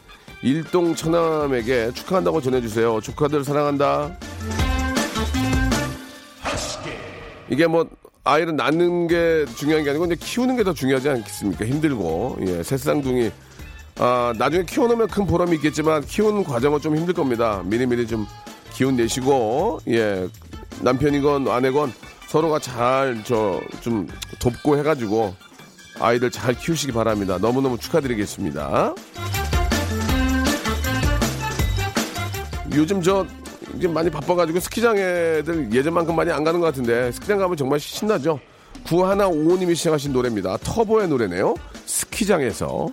일동 0.43 0.93
처남에게 0.95 1.91
축하한다고 1.93 2.41
전해주세요. 2.41 2.99
조카들 3.01 3.43
사랑한다. 3.43 4.17
이게 7.49 7.67
뭐 7.67 7.85
아이를 8.23 8.55
낳는 8.55 9.07
게 9.07 9.45
중요한 9.55 9.83
게 9.83 9.89
아니고 9.91 10.05
이제 10.05 10.15
키우는 10.19 10.55
게 10.57 10.63
더 10.63 10.73
중요하지 10.73 11.09
않겠습니까? 11.09 11.65
힘들고 11.65 12.37
예, 12.47 12.63
새 12.63 12.77
쌍둥이 12.77 13.31
아 13.99 14.33
나중에 14.37 14.63
키워놓으면 14.65 15.07
큰 15.07 15.25
보람이 15.25 15.55
있겠지만 15.57 16.01
키우는 16.05 16.43
과정은 16.43 16.79
좀 16.81 16.95
힘들 16.95 17.13
겁니다. 17.13 17.61
미리미리 17.65 18.05
좀 18.07 18.25
기운 18.73 18.95
내시고 18.95 19.79
예 19.87 20.27
남편이건 20.81 21.47
아내건 21.47 21.91
서로가 22.27 22.59
잘 22.59 23.21
저 23.25 23.59
좀 23.81 24.07
돕고 24.39 24.77
해가지고 24.77 25.35
아이들 25.99 26.31
잘 26.31 26.55
키우시기 26.55 26.91
바랍니다. 26.91 27.37
너무너무 27.39 27.77
축하드리겠습니다. 27.77 28.95
요즘 32.75 33.01
저 33.01 33.25
이게 33.75 33.87
많이 33.87 34.09
바빠가지고 34.09 34.59
스키장 34.59 34.97
애들 34.97 35.73
예전만큼 35.73 36.15
많이 36.15 36.31
안 36.31 36.43
가는 36.43 36.59
것 36.59 36.67
같은데 36.67 37.11
스키장 37.11 37.37
가면 37.37 37.57
정말 37.57 37.79
신나죠. 37.79 38.39
구하나 38.85 39.27
오호님이 39.27 39.75
시작하신 39.75 40.13
노래입니다. 40.13 40.57
터보의 40.57 41.07
노래네요. 41.07 41.55
스키장에서 41.85 42.87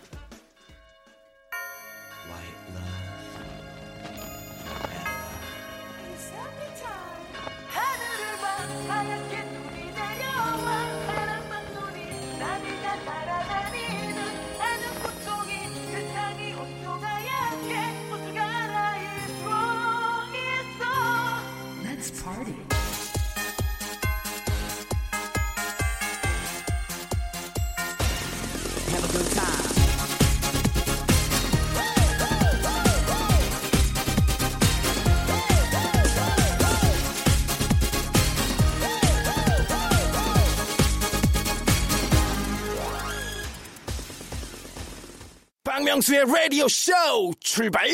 박명수의 46.08 46.24
라디오 46.26 46.66
쇼 46.68 46.92
출발! 47.40 47.86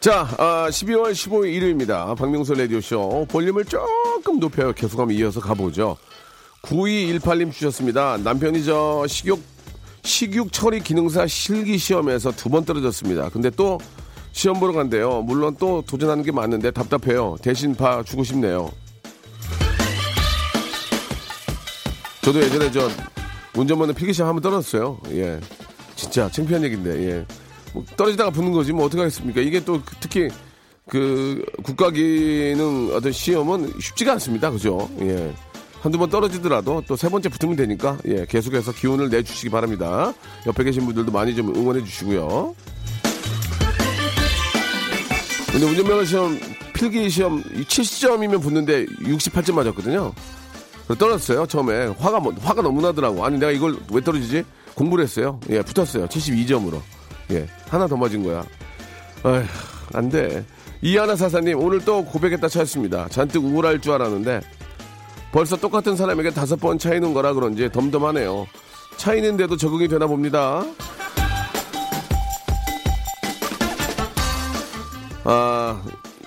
자, 0.00 0.28
아, 0.38 0.66
12월 0.70 1.12
15일 1.12 1.52
일요일입니다. 1.54 2.14
박명수 2.16 2.54
라디오 2.54 2.80
쇼. 2.80 3.26
볼륨을 3.28 3.64
조금 3.66 4.40
높여요. 4.40 4.72
계속 4.72 4.98
하면 5.00 5.14
이어서 5.16 5.40
가보죠. 5.40 5.96
9218님 6.62 7.52
주셨습니다. 7.52 8.16
남편이 8.18 8.64
저 8.64 9.06
식욕, 9.06 9.40
식육 10.02 10.52
처리 10.52 10.80
기능사 10.80 11.26
실기 11.26 11.78
시험에서 11.78 12.32
두 12.32 12.48
번 12.48 12.64
떨어졌습니다. 12.64 13.28
근데 13.28 13.48
또 13.50 13.78
시험 14.32 14.58
보러 14.58 14.72
간대요. 14.72 15.22
물론 15.22 15.54
또 15.58 15.82
도전하는 15.86 16.24
게 16.24 16.32
맞는데 16.32 16.72
답답해요. 16.72 17.36
대신 17.42 17.74
봐 17.76 18.02
주고 18.02 18.24
싶네요. 18.24 18.70
저도 22.22 22.42
예전에 22.42 22.70
저 22.70 22.88
운전면허 23.54 23.92
필기시험 23.94 24.28
한번 24.28 24.42
떨어졌어요. 24.42 24.98
예. 25.12 25.40
진짜 25.96 26.28
창피한 26.30 26.62
얘기인데, 26.64 26.90
예. 27.10 27.26
뭐 27.72 27.84
떨어지다가 27.96 28.30
붙는 28.30 28.52
거지 28.52 28.72
뭐 28.72 28.86
어떻게 28.86 29.00
하겠습니까? 29.02 29.40
이게 29.40 29.62
또 29.64 29.80
그- 29.84 29.94
특히 30.00 30.28
그 30.88 31.44
국가기능 31.62 32.90
어떤 32.94 33.12
시험은 33.12 33.74
쉽지가 33.80 34.12
않습니다. 34.12 34.50
그죠? 34.50 34.88
예. 35.00 35.32
한두 35.80 35.96
번 35.98 36.10
떨어지더라도 36.10 36.82
또 36.86 36.94
세 36.96 37.08
번째 37.08 37.28
붙으면 37.30 37.56
되니까 37.56 37.96
예, 38.06 38.26
계속해서 38.26 38.72
기운을 38.72 39.08
내주시기 39.08 39.48
바랍니다. 39.50 40.12
옆에 40.46 40.64
계신 40.64 40.84
분들도 40.84 41.10
많이 41.12 41.34
좀 41.34 41.54
응원해 41.54 41.82
주시고요. 41.84 42.54
근데 45.52 45.66
운전면허 45.66 46.04
시험 46.04 46.38
필기 46.74 47.08
시험 47.10 47.42
70점이면 47.42 48.40
붙는데 48.42 48.86
68점 48.86 49.54
맞았거든요. 49.54 50.12
떨어졌어요 50.96 51.46
처음에 51.46 51.86
화가 51.98 52.20
뭐- 52.20 52.34
화가 52.40 52.62
너무 52.62 52.80
나더라고. 52.80 53.24
아니 53.24 53.38
내가 53.38 53.52
이걸 53.52 53.76
왜 53.92 54.00
떨어지지? 54.00 54.44
공부를 54.74 55.04
했어요. 55.04 55.38
예, 55.50 55.62
붙었어요. 55.62 56.06
72점으로. 56.06 56.80
예, 57.32 57.46
하나 57.68 57.86
더 57.86 57.96
맞은 57.96 58.22
거야. 58.24 58.44
아휴, 59.22 59.42
안 59.92 60.08
돼. 60.08 60.44
이하나 60.82 61.14
사사님, 61.14 61.58
오늘 61.58 61.84
또 61.84 62.04
고백했다 62.04 62.48
찾았습니다. 62.48 63.08
잔뜩 63.08 63.44
우울할 63.44 63.80
줄 63.80 63.92
알았는데, 63.92 64.40
벌써 65.30 65.56
똑같은 65.56 65.94
사람에게 65.96 66.30
다섯 66.30 66.56
번 66.56 66.78
차이는 66.78 67.12
거라 67.12 67.34
그런지 67.34 67.70
덤덤하네요. 67.70 68.46
차이는데도 68.96 69.56
적응이 69.56 69.88
되나 69.88 70.06
봅니다. 70.06 70.64
아, 75.24 75.82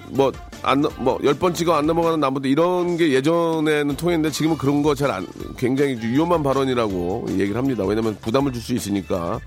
뭐, 0.09 0.31
안, 0.63 0.81
넘- 0.81 0.91
뭐, 0.99 1.19
열번 1.23 1.53
찍어 1.53 1.73
안 1.73 1.85
넘어가는 1.85 2.19
나무도 2.19 2.47
이런 2.47 2.95
게 2.97 3.11
예전에는 3.13 3.95
통했는데 3.97 4.31
지금은 4.33 4.57
그런 4.57 4.81
거 4.81 4.95
잘 4.95 5.11
안, 5.11 5.27
굉장히 5.57 5.95
위험한 6.01 6.41
발언이라고 6.43 7.25
얘기를 7.31 7.57
합니다. 7.57 7.83
왜냐면 7.85 8.17
부담을 8.21 8.51
줄 8.53 8.61
수 8.61 8.73
있으니까. 8.73 9.39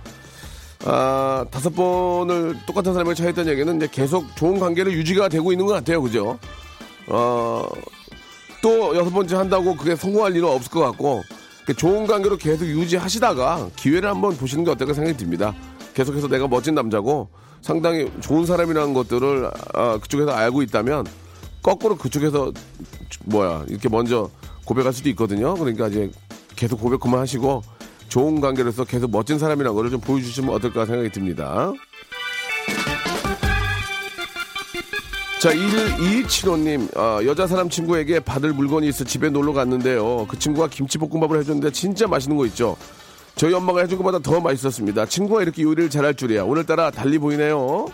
아, 0.84 1.44
다섯 1.50 1.74
번을 1.74 2.56
똑같은 2.66 2.92
사람에게 2.92 3.14
차였다는 3.14 3.50
얘기는 3.52 3.76
이제 3.76 3.88
계속 3.90 4.24
좋은 4.36 4.58
관계를 4.60 4.92
유지가 4.92 5.28
되고 5.28 5.50
있는 5.50 5.64
것 5.66 5.72
같아요. 5.72 6.02
그죠? 6.02 6.38
어, 7.08 7.66
또 8.62 8.94
여섯 8.94 9.10
번째 9.10 9.36
한다고 9.36 9.74
그게 9.74 9.96
성공할 9.96 10.36
일은 10.36 10.48
없을 10.48 10.70
것 10.70 10.80
같고, 10.80 11.22
그 11.64 11.74
좋은 11.74 12.06
관계로 12.06 12.36
계속 12.36 12.66
유지하시다가 12.66 13.70
기회를 13.76 14.08
한번 14.10 14.36
보시는 14.36 14.64
게 14.64 14.70
어떨까 14.70 14.92
생각이 14.92 15.16
듭니다. 15.16 15.54
계속해서 15.94 16.28
내가 16.28 16.46
멋진 16.46 16.74
남자고 16.74 17.28
상당히 17.66 18.08
좋은 18.20 18.46
사람이라는 18.46 18.94
것들을 18.94 19.50
아, 19.74 19.98
그쪽에서 19.98 20.30
알고 20.30 20.62
있다면 20.62 21.04
거꾸로 21.62 21.96
그쪽에서 21.96 22.52
뭐야 23.24 23.64
이렇게 23.68 23.88
먼저 23.88 24.30
고백할 24.64 24.92
수도 24.92 25.08
있거든요. 25.10 25.54
그러니까 25.54 25.88
이제 25.88 26.08
계속 26.54 26.80
고백 26.80 27.00
그만하시고 27.00 27.62
좋은 28.08 28.40
관계로서 28.40 28.84
계속 28.84 29.10
멋진 29.10 29.40
사람이라는 29.40 29.74
거를 29.74 29.90
좀 29.90 30.00
보여주시면 30.00 30.54
어떨까 30.54 30.86
생각이 30.86 31.10
듭니다. 31.10 31.72
자, 35.40 35.52
2175님, 35.52 36.96
아, 36.96 37.20
여자 37.24 37.48
사람 37.48 37.68
친구에게 37.68 38.20
받을 38.20 38.52
물건이 38.52 38.88
있어 38.88 39.02
집에 39.02 39.28
놀러 39.28 39.52
갔는데요. 39.52 40.26
그 40.28 40.38
친구가 40.38 40.68
김치볶음밥을 40.68 41.40
해줬는데 41.40 41.72
진짜 41.72 42.06
맛있는 42.06 42.36
거 42.36 42.46
있죠. 42.46 42.76
저희 43.36 43.52
엄마가 43.52 43.80
해준 43.80 43.98
것보다 43.98 44.18
더 44.18 44.40
맛있었습니다. 44.40 45.04
친구가 45.06 45.42
이렇게 45.42 45.62
요리를 45.62 45.90
잘할 45.90 46.14
줄이야. 46.14 46.44
오늘따라 46.44 46.90
달리 46.90 47.18
보이네요. 47.18 47.86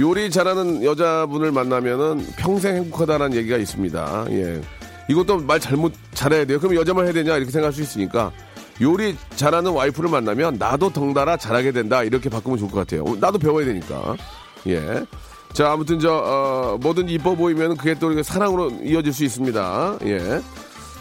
요리 0.00 0.30
잘하는 0.30 0.82
여자분을 0.82 1.52
만나면은 1.52 2.26
평생 2.38 2.76
행복하다는 2.76 3.34
얘기가 3.34 3.58
있습니다. 3.58 4.26
예. 4.30 4.62
이것도 5.08 5.40
말 5.40 5.60
잘못 5.60 5.92
잘해야 6.14 6.46
돼요. 6.46 6.58
그럼 6.58 6.76
여자만 6.76 7.04
해야 7.04 7.12
되냐 7.12 7.36
이렇게 7.36 7.50
생각할 7.52 7.74
수 7.74 7.82
있으니까 7.82 8.32
요리 8.80 9.14
잘하는 9.36 9.72
와이프를 9.72 10.08
만나면 10.08 10.56
나도 10.58 10.90
덩달아 10.94 11.36
잘하게 11.36 11.72
된다 11.72 12.02
이렇게 12.02 12.30
바꾸면 12.30 12.58
좋을 12.58 12.70
것 12.70 12.78
같아요. 12.78 13.04
어, 13.04 13.16
나도 13.20 13.38
배워야 13.38 13.66
되니까. 13.66 14.16
예. 14.66 15.04
자 15.52 15.72
아무튼 15.72 16.00
저 16.00 16.10
어, 16.10 16.78
뭐든 16.80 17.10
이뻐 17.10 17.34
보이면 17.34 17.76
그게 17.76 17.94
또 17.98 18.22
사랑으로 18.22 18.70
이어질 18.82 19.12
수 19.12 19.24
있습니다. 19.24 19.98
예. 20.06 20.40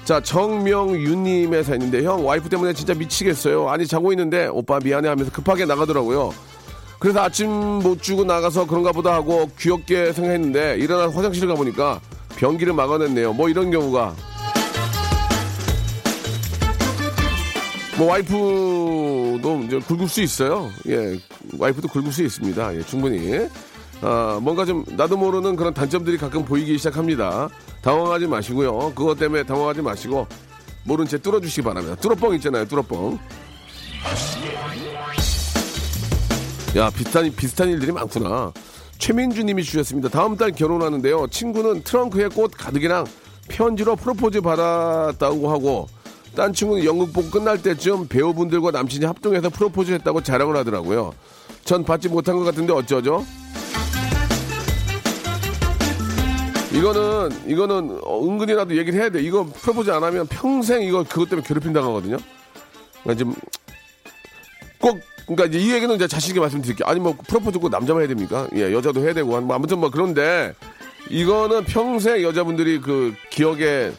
자 0.04 0.20
정명윤님의 0.20 1.64
사연인데 1.64 2.04
형 2.04 2.26
와이프 2.26 2.50
때문에 2.50 2.74
진짜 2.74 2.94
미치겠어요. 2.94 3.70
아니 3.70 3.86
자고 3.86 4.12
있는데 4.12 4.48
오빠 4.48 4.80
미안해 4.80 5.08
하면서 5.08 5.32
급하게 5.32 5.66
나가더라고요. 5.66 6.34
그래서 7.00 7.22
아침 7.22 7.50
못 7.50 8.02
주고 8.02 8.24
나가서 8.24 8.68
그런가 8.68 8.92
보다 8.92 9.14
하고 9.14 9.50
귀엽게 9.60 10.14
생각했는데 10.14 10.78
일어나 10.78 11.10
화장실 11.10 11.48
가보니까 11.48 12.00
변기를 12.36 12.74
막아냈네요. 12.74 13.34
뭐 13.34 13.50
이런 13.50 13.72
경우가 13.72 14.16
뭐 17.98 18.08
와이프도 18.08 19.62
이제 19.66 19.80
굵을 19.80 20.08
수 20.08 20.22
있어요. 20.22 20.70
예, 20.88 21.20
와이프도 21.58 21.88
굵을 21.88 22.12
수 22.12 22.24
있습니다. 22.24 22.76
예, 22.76 22.82
충분히. 22.84 23.48
아, 24.02 24.40
뭔가 24.42 24.66
좀 24.66 24.84
나도 24.90 25.18
모르는 25.18 25.56
그런 25.56 25.74
단점들이 25.74 26.18
가끔 26.18 26.44
보이기 26.44 26.78
시작합니다. 26.80 27.50
당황하지 27.82 28.28
마시고요. 28.28 28.94
그것 28.96 29.18
때문에 29.18 29.44
당황하지 29.44 29.82
마시고 29.82 30.28
모른 30.84 31.06
채 31.06 31.18
뚫어주시기 31.18 31.62
바랍니다. 31.64 31.96
뚫어뻥 31.96 32.36
있잖아요. 32.36 32.66
뚫어뻥. 32.66 33.20
야 36.78 36.90
비슷한 36.90 37.32
비슷한 37.36 37.70
일들이 37.70 37.92
많구나. 37.92 38.54
최민주님이 38.98 39.64
주셨습니다. 39.64 40.10
다음 40.10 40.38
달 40.38 40.52
결혼하는데요. 40.52 41.28
친구는 41.28 41.84
트렁크에 41.84 42.28
꽃 42.30 42.52
가득이랑 42.56 43.06
편지로 43.50 43.96
프로포즈 43.96 44.42
받았다고 44.42 45.52
하고 45.52 45.88
딴 46.36 46.54
친구는 46.54 46.86
연극 46.86 47.12
보고 47.12 47.30
끝날 47.30 47.62
때쯤 47.62 48.08
배우분들과 48.08 48.72
남친이 48.72 49.06
합동해서 49.06 49.50
프로포즈 49.50 49.92
했다고 49.92 50.22
자랑을 50.22 50.56
하더라고요. 50.56 51.14
전 51.66 51.84
받지 51.84 52.08
못한 52.08 52.38
것 52.38 52.44
같은데 52.44 52.74
어쩌죠? 52.74 53.26
이거는 56.74 57.30
이거는 57.48 58.00
어, 58.04 58.26
은근히라도 58.26 58.78
얘기를 58.78 59.00
해야 59.00 59.10
돼. 59.10 59.22
이거 59.22 59.48
안 59.92 60.04
하면 60.04 60.28
평생 60.28 60.82
이거 60.84 61.04
그것 61.04 61.30
때문에 61.30 61.46
괴롭힘 61.46 61.74
당하거든요. 61.74 62.18
그러니까 63.04 63.18
지금 63.18 63.36
꼭 64.80 65.00
그러니까 65.26 65.46
이제 65.46 65.60
이 65.60 65.74
얘기는 65.74 65.94
이제 65.96 66.08
자신 66.08 66.32
있게 66.32 66.40
말씀드릴게요. 66.40 66.88
아니 66.88 67.00
뭐 67.00 67.16
프로포즈 67.28 67.60
꼭 67.60 67.70
남자만 67.70 68.02
해야 68.02 68.08
됩니까? 68.08 68.48
예, 68.56 68.74
여자도 68.74 69.02
해야 69.02 69.14
되고 69.14 69.40
뭐 69.42 69.56
아무튼 69.56 69.80
뭐 69.80 69.90
그런데 69.90 70.54
이거는 71.10 71.66
평생 71.66 72.22
여자분들이 72.22 72.80
그 72.80 73.14
기억에 73.30 73.92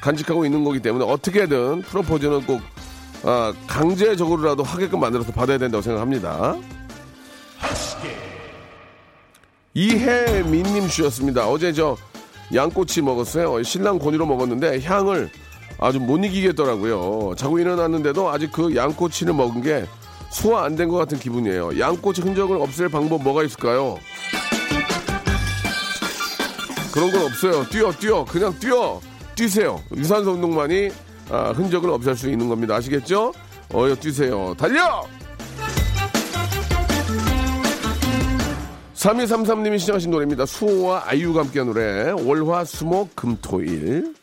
간직하고 0.00 0.44
있는 0.44 0.64
거기 0.64 0.80
때문에 0.80 1.04
어떻게든 1.04 1.82
프로포즈는 1.82 2.46
꼭 2.46 2.60
아, 3.22 3.52
강제적으로라도 3.66 4.62
하게끔 4.62 5.00
만들어서 5.00 5.30
받아야 5.32 5.58
된다고 5.58 5.82
생각합니다. 5.82 6.56
이혜민님 9.74 10.88
주셨습니다. 10.88 11.48
어제 11.48 11.72
저 11.72 11.96
양꼬치 12.54 13.02
먹었어요. 13.02 13.62
신랑 13.62 13.98
권유로 13.98 14.26
먹었는데 14.26 14.80
향을 14.80 15.30
아주 15.78 15.98
못 16.00 16.18
이기겠더라고요. 16.24 17.34
자고 17.36 17.58
일어났는데도 17.58 18.28
아직 18.30 18.50
그 18.52 18.74
양꼬치를 18.74 19.32
먹은 19.34 19.62
게 19.62 19.84
소화 20.30 20.64
안 20.64 20.76
된 20.76 20.88
것 20.88 20.96
같은 20.98 21.18
기분이에요. 21.18 21.78
양꼬치 21.78 22.22
흔적을 22.22 22.56
없앨 22.60 22.88
방법 22.88 23.22
뭐가 23.22 23.42
있을까요? 23.44 23.98
그런 26.92 27.10
건 27.12 27.22
없어요. 27.24 27.64
뛰어, 27.68 27.92
뛰어. 27.92 28.24
그냥 28.24 28.52
뛰어. 28.58 29.00
뛰세요. 29.34 29.80
유산소 29.96 30.32
운동만이 30.32 30.90
아, 31.30 31.52
흔적을 31.52 31.88
없앨 31.90 32.16
수 32.16 32.28
있는 32.30 32.48
겁니다. 32.48 32.74
아시겠죠? 32.74 33.32
어여 33.72 33.94
뛰세요. 33.96 34.54
달려! 34.58 35.04
3233님이 39.00 39.78
시청하신 39.78 40.10
노래입니다. 40.10 40.44
수호와 40.44 41.04
아이유가 41.06 41.40
함께한 41.40 41.66
노래 41.68 42.10
월화 42.10 42.64
수목 42.64 43.16
금토일 43.16 44.14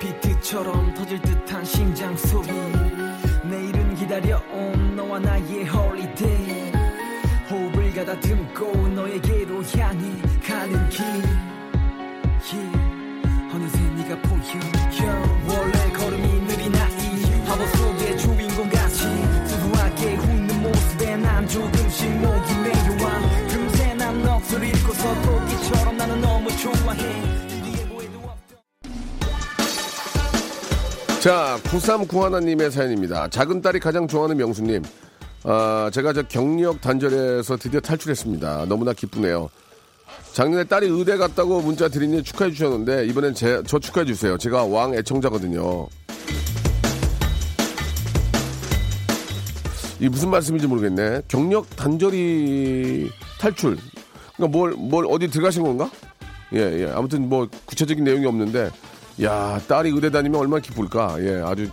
비트처럼 0.00 0.94
터질 0.94 1.20
듯한 1.20 1.64
심장 1.64 2.16
소리 2.16 2.48
내일은 3.44 3.94
기다려온 3.94 4.96
너와 4.96 5.18
나의 5.18 5.64
호흡을 5.66 5.79
가다듬고 8.10 8.88
너에게로 8.88 9.62
향해 9.62 10.22
가는 10.44 10.88
길 10.88 11.04
yeah. 12.50 13.54
어느새 13.54 13.78
네가 13.78 14.20
보여 14.22 14.40
yeah. 14.90 15.46
원래 15.46 15.92
걸음이 15.92 16.40
느린 16.46 16.74
아이 16.74 17.22
화보 17.44 17.64
속의 17.66 18.18
주인공같이 18.18 19.04
수수하게 19.46 20.16
웃는 20.16 20.62
모습에 20.62 21.16
난 21.18 21.46
조금씩 21.46 22.10
목이 22.10 22.54
메여와 22.54 23.20
금세 23.48 23.94
난 23.94 24.22
넋을 24.22 24.64
잃고서 24.64 25.22
토끼처럼 25.22 25.96
나는 25.96 26.20
너무 26.20 26.48
좋아해 26.56 27.40
자, 31.20 31.58
9391님의 31.64 32.70
사연입니다. 32.70 33.28
작은 33.28 33.60
딸이 33.60 33.78
가장 33.78 34.08
좋아하는 34.08 34.38
명수님. 34.38 34.82
아, 35.42 35.90
제가 35.92 36.12
저 36.12 36.22
경력 36.22 36.80
단절에서 36.80 37.56
드디어 37.56 37.80
탈출했습니다. 37.80 38.66
너무나 38.66 38.92
기쁘네요. 38.92 39.48
작년에 40.32 40.64
딸이 40.64 40.86
의대 40.88 41.16
갔다고 41.16 41.60
문자 41.60 41.88
드리니 41.88 42.22
축하해 42.22 42.50
주셨는데, 42.52 43.06
이번엔 43.06 43.34
제, 43.34 43.62
저 43.66 43.78
축하해 43.78 44.04
주세요. 44.06 44.36
제가 44.36 44.64
왕 44.64 44.94
애청자거든요. 44.94 45.88
이 49.98 50.08
무슨 50.08 50.30
말씀인지 50.30 50.66
모르겠네. 50.66 51.22
경력 51.28 51.74
단절이 51.76 53.10
탈출. 53.38 53.76
그러니까 54.36 54.58
뭘, 54.58 54.72
뭘 54.72 55.06
어디 55.08 55.28
들어가신 55.28 55.62
건가? 55.62 55.90
예, 56.54 56.58
예. 56.58 56.90
아무튼 56.94 57.28
뭐 57.28 57.48
구체적인 57.66 58.04
내용이 58.04 58.26
없는데, 58.26 58.70
야, 59.22 59.60
딸이 59.68 59.90
의대 59.90 60.10
다니면 60.10 60.40
얼마나 60.40 60.60
기쁠까? 60.60 61.16
예, 61.20 61.42
아주 61.44 61.68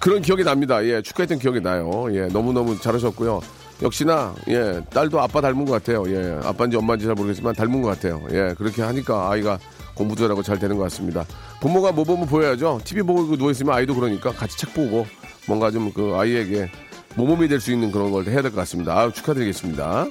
그런 0.00 0.22
기억이 0.22 0.44
납니다. 0.44 0.84
예, 0.84 1.00
축하했던 1.02 1.38
기억이 1.38 1.60
나요. 1.60 2.06
예, 2.12 2.26
너무너무 2.26 2.78
잘하셨고요. 2.80 3.40
역시나, 3.82 4.34
예, 4.48 4.80
딸도 4.90 5.20
아빠 5.20 5.40
닮은 5.40 5.64
것 5.64 5.72
같아요. 5.72 6.04
예, 6.08 6.38
아빠인지 6.42 6.76
엄마인지 6.76 7.06
잘 7.06 7.14
모르겠지만 7.14 7.54
닮은 7.54 7.80
것 7.82 7.88
같아요. 7.88 8.22
예, 8.32 8.54
그렇게 8.58 8.82
하니까 8.82 9.30
아이가 9.30 9.58
공부도 9.94 10.22
잘하고 10.22 10.42
잘 10.42 10.58
되는 10.58 10.76
것 10.76 10.82
같습니다. 10.84 11.24
부모가 11.60 11.92
뭐 11.92 12.04
보면 12.04 12.26
보여야죠. 12.26 12.80
TV 12.84 13.02
보고 13.02 13.36
누워있으면 13.36 13.74
아이도 13.74 13.94
그러니까 13.94 14.32
같이 14.32 14.56
책 14.58 14.74
보고 14.74 15.06
뭔가 15.46 15.70
좀 15.70 15.92
그 15.92 16.14
아이에게 16.16 16.70
모범이 17.16 17.48
될 17.48 17.60
수 17.60 17.72
있는 17.72 17.90
그런 17.90 18.10
걸 18.12 18.24
해야 18.26 18.42
될 18.42 18.50
것 18.50 18.56
같습니다. 18.56 18.98
아유, 18.98 19.12
축하드리겠습니다. 19.12 20.06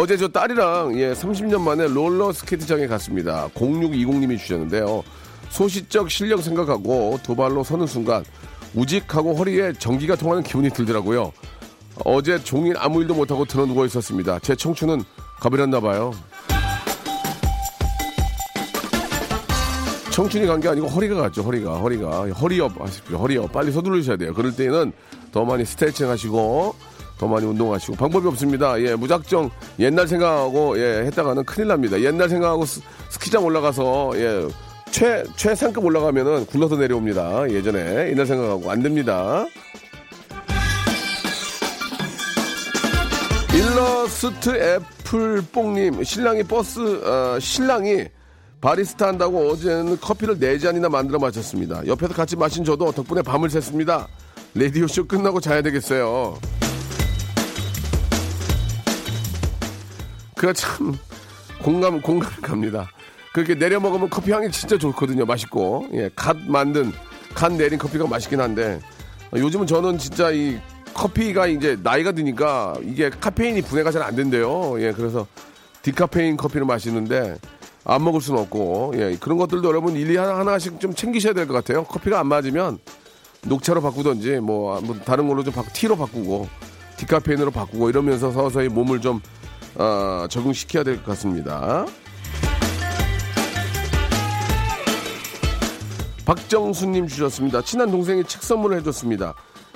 어제 0.00 0.16
저 0.16 0.28
딸이랑 0.28 0.96
예 1.00 1.12
30년 1.12 1.60
만에 1.60 1.88
롤러 1.88 2.30
스케이트장에 2.32 2.86
갔습니다. 2.86 3.48
0620님이 3.48 4.38
주셨는데요. 4.38 5.02
소시적 5.48 6.08
실력 6.08 6.40
생각하고 6.40 7.18
두 7.24 7.34
발로 7.34 7.64
서는 7.64 7.88
순간 7.88 8.24
우직하고 8.76 9.34
허리에 9.34 9.72
전기가 9.72 10.14
통하는 10.14 10.44
기분이 10.44 10.70
들더라고요. 10.70 11.32
어제 12.04 12.38
종일 12.44 12.76
아무 12.78 13.00
일도 13.02 13.14
못하고 13.14 13.44
드러 13.44 13.66
누워 13.66 13.86
있었습니다. 13.86 14.38
제 14.38 14.54
청춘은 14.54 15.02
가버렸나 15.40 15.80
봐요. 15.80 16.12
청춘이 20.12 20.46
간 20.46 20.60
게 20.60 20.68
아니고 20.68 20.86
허리가 20.86 21.16
갔죠. 21.22 21.42
허리가 21.42 21.76
허리가 21.78 22.28
허리업 22.28 22.80
하십시오. 22.80 23.18
허리업 23.18 23.50
빨리 23.50 23.72
서두르셔야 23.72 24.16
돼요. 24.16 24.32
그럴 24.32 24.54
때는 24.54 24.92
더 25.32 25.44
많이 25.44 25.64
스트레칭 25.64 26.08
하시고 26.08 26.76
더 27.18 27.26
많이 27.26 27.44
운동하시고 27.46 27.96
방법이 27.96 28.26
없습니다. 28.28 28.80
예, 28.80 28.94
무작정 28.94 29.50
옛날 29.80 30.06
생각하고 30.06 30.78
예, 30.78 31.02
했다가는 31.06 31.44
큰일 31.44 31.68
납니다. 31.68 32.00
옛날 32.00 32.28
생각하고 32.28 32.64
스, 32.64 32.80
스키장 33.10 33.44
올라가서 33.44 34.12
예, 34.14 34.48
최 34.90 35.24
최상급 35.36 35.84
올라가면은 35.84 36.46
굴러서 36.46 36.76
내려옵니다. 36.76 37.50
예전에 37.50 38.10
옛날 38.10 38.24
생각하고 38.24 38.70
안 38.70 38.82
됩니다. 38.82 39.46
일러스트 43.52 44.50
애플뽕님 44.50 46.04
신랑이 46.04 46.44
버스 46.44 46.80
어, 47.04 47.40
신랑이 47.40 48.04
바리스타 48.60 49.08
한다고 49.08 49.50
어제는 49.50 50.00
커피를 50.00 50.38
네 50.38 50.58
잔이나 50.58 50.88
만들어 50.88 51.18
마셨습니다. 51.18 51.84
옆에서 51.86 52.14
같이 52.14 52.36
마신 52.36 52.64
저도 52.64 52.92
덕분에 52.92 53.22
밤을 53.22 53.48
샜습니다. 53.48 54.06
라디오 54.54 54.86
쇼 54.86 55.06
끝나고 55.06 55.40
자야 55.40 55.62
되겠어요. 55.62 56.38
그가 60.38 60.52
참 60.52 60.96
공감 61.62 62.00
공감 62.00 62.30
갑니다. 62.40 62.88
그렇게 63.32 63.54
내려 63.54 63.78
먹으면 63.80 64.08
커피 64.08 64.32
향이 64.32 64.50
진짜 64.50 64.78
좋거든요. 64.78 65.26
맛있고 65.26 65.88
예, 65.92 66.10
갓 66.14 66.36
만든 66.46 66.92
갓 67.34 67.52
내린 67.52 67.78
커피가 67.78 68.06
맛있긴 68.06 68.40
한데 68.40 68.80
어, 69.32 69.38
요즘은 69.38 69.66
저는 69.66 69.98
진짜 69.98 70.30
이 70.30 70.58
커피가 70.94 71.46
이제 71.48 71.76
나이가 71.82 72.12
드니까 72.12 72.74
이게 72.82 73.10
카페인이 73.10 73.62
분해가 73.62 73.90
잘 73.90 74.02
안 74.02 74.16
된대요. 74.16 74.80
예, 74.80 74.92
그래서 74.92 75.26
디카페인 75.82 76.36
커피를 76.36 76.66
마시는데 76.66 77.36
안 77.84 78.04
먹을 78.04 78.20
수는 78.20 78.40
없고 78.40 78.92
예, 78.96 79.16
그런 79.20 79.38
것들도 79.38 79.68
여러분 79.68 79.94
일리 79.96 80.16
하나 80.16 80.38
하나씩 80.38 80.80
좀 80.80 80.94
챙기셔야 80.94 81.34
될 81.34 81.46
것 81.46 81.54
같아요. 81.54 81.84
커피가 81.84 82.18
안 82.18 82.26
맞으면 82.28 82.78
녹차로 83.42 83.82
바꾸든지 83.82 84.40
뭐, 84.40 84.80
뭐 84.80 84.96
다른 85.04 85.28
걸로 85.28 85.44
좀 85.44 85.52
바꾸, 85.54 85.68
티로 85.72 85.96
바꾸고 85.96 86.48
디카페인으로 86.96 87.50
바꾸고 87.52 87.88
이러면서 87.90 88.32
서서히 88.32 88.68
몸을 88.68 89.00
좀 89.00 89.20
어, 89.74 90.26
적응시켜야 90.28 90.82
될 90.84 90.96
것 90.98 91.06
같습니다. 91.06 91.86
박정수님 96.24 97.06
주셨습니다. 97.08 97.62
친한 97.62 97.90
동생이 97.90 98.22
책 98.24 98.42
선물을 98.42 98.76
해줬습니다. 98.78 99.34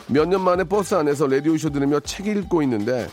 몇 0.09 0.27
년 0.29 0.43
만에 0.43 0.65
버스 0.65 0.95
안에서 0.95 1.27
라디오쇼 1.27 1.71
들으며 1.71 2.01
책 2.01 2.27
읽고 2.27 2.63
있는데 2.63 3.09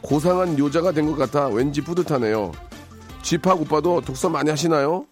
고상한 0.00 0.58
요자가 0.58 0.92
된 0.92 1.06
것 1.06 1.16
같아 1.16 1.48
왠지 1.48 1.82
뿌듯하네요. 1.82 2.52
집합 3.22 3.60
오빠도 3.60 4.00
독서 4.00 4.28
많이 4.30 4.48
하시나요? 4.48 5.04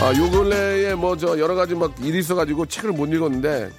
아, 0.00 0.14
요 0.16 0.30
근래에 0.30 0.94
뭐 0.94 1.16
저 1.16 1.38
여러 1.38 1.54
가지 1.54 1.74
막 1.74 1.94
일이 2.02 2.18
있어가지고 2.18 2.66
책을 2.66 2.92
못 2.92 3.06
읽었는데 3.12 3.70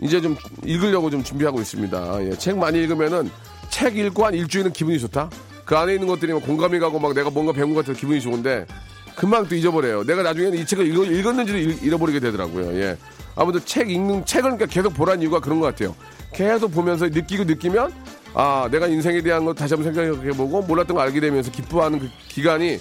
이제 0.00 0.20
좀 0.20 0.36
읽으려고 0.64 1.10
좀 1.10 1.22
준비하고 1.22 1.60
있습니다. 1.60 2.24
예, 2.24 2.30
책 2.38 2.56
많이 2.56 2.78
읽으면은 2.78 3.30
책 3.70 3.96
읽고 3.96 4.24
한 4.26 4.34
일주일은 4.34 4.72
기분이 4.72 4.98
좋다? 5.00 5.30
그 5.64 5.76
안에 5.76 5.94
있는 5.94 6.06
것들이 6.08 6.32
막 6.32 6.42
공감이 6.42 6.78
가고 6.78 6.98
막 6.98 7.12
내가 7.14 7.30
뭔가 7.30 7.52
배운 7.52 7.74
것 7.74 7.80
같아서 7.84 7.98
기분이 7.98 8.20
좋은데 8.20 8.66
금방 9.16 9.46
또 9.48 9.54
잊어버려요. 9.54 10.04
내가 10.04 10.22
나중에는 10.22 10.58
이 10.58 10.64
책을 10.64 10.86
읽, 10.86 11.18
읽었는지도 11.18 11.58
잃- 11.58 11.82
잃어버리게 11.82 12.20
되더라고요. 12.20 12.74
예. 12.80 12.96
아무튼 13.36 13.60
책 13.64 13.90
읽는, 13.90 14.24
책을 14.24 14.42
그러니까 14.52 14.66
계속 14.66 14.94
보라는 14.94 15.22
이유가 15.22 15.40
그런 15.40 15.60
것 15.60 15.66
같아요. 15.66 15.94
계속 16.32 16.68
보면서 16.72 17.06
느끼고 17.06 17.44
느끼면 17.44 17.92
아, 18.34 18.68
내가 18.70 18.86
인생에 18.86 19.20
대한 19.22 19.44
거 19.44 19.52
다시 19.54 19.74
한번 19.74 19.92
생각해보고 19.92 20.62
몰랐던 20.62 20.94
거 20.96 21.02
알게 21.02 21.20
되면서 21.20 21.50
기뻐하는 21.50 21.98
그 21.98 22.08
기간이 22.28 22.78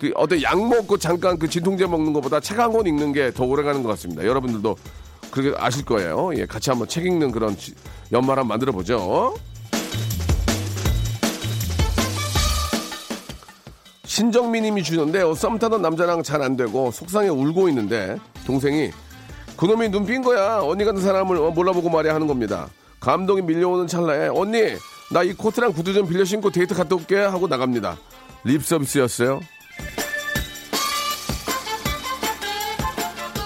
그 0.00 0.10
어떤 0.14 0.40
약 0.42 0.58
먹고 0.58 0.96
잠깐 0.98 1.38
그 1.38 1.48
진통제 1.48 1.86
먹는 1.86 2.12
것보다 2.12 2.40
책 2.40 2.58
한 2.58 2.72
권 2.72 2.86
읽는 2.86 3.12
게 3.12 3.30
더 3.32 3.44
오래 3.44 3.62
가는 3.62 3.82
것 3.82 3.88
같습니다. 3.90 4.24
여러분들도 4.24 4.76
그렇게 5.30 5.56
아실 5.60 5.84
거예요. 5.84 6.30
예, 6.36 6.46
같이 6.46 6.70
한번 6.70 6.88
책 6.88 7.04
읽는 7.06 7.30
그런 7.32 7.56
지- 7.56 7.74
연말 8.12 8.38
한번 8.38 8.48
만들어 8.48 8.72
보죠. 8.72 9.34
신정민님이 14.14 14.84
주는데 14.84 15.22
어, 15.22 15.34
썸 15.34 15.58
타던 15.58 15.82
남자랑 15.82 16.22
잘 16.22 16.40
안 16.40 16.56
되고 16.56 16.92
속상해 16.92 17.28
울고 17.28 17.68
있는데 17.70 18.16
동생이 18.46 18.92
그놈이 19.56 19.88
눈삔 19.88 20.22
거야 20.22 20.60
언니 20.62 20.84
같은 20.84 21.00
사람을 21.02 21.36
어, 21.36 21.50
몰라보고 21.50 21.90
말이야 21.90 22.14
하는 22.14 22.28
겁니다. 22.28 22.68
감동이 23.00 23.42
밀려오는 23.42 23.88
찰나에 23.88 24.28
언니 24.28 24.76
나 25.10 25.24
이 25.24 25.32
코트랑 25.32 25.72
구두 25.72 25.92
좀 25.92 26.06
빌려 26.08 26.24
신고 26.24 26.50
데이트 26.50 26.74
갔다 26.76 26.94
올게 26.94 27.16
하고 27.16 27.48
나갑니다. 27.48 27.96
립 28.44 28.64
서비스였어요. 28.64 29.40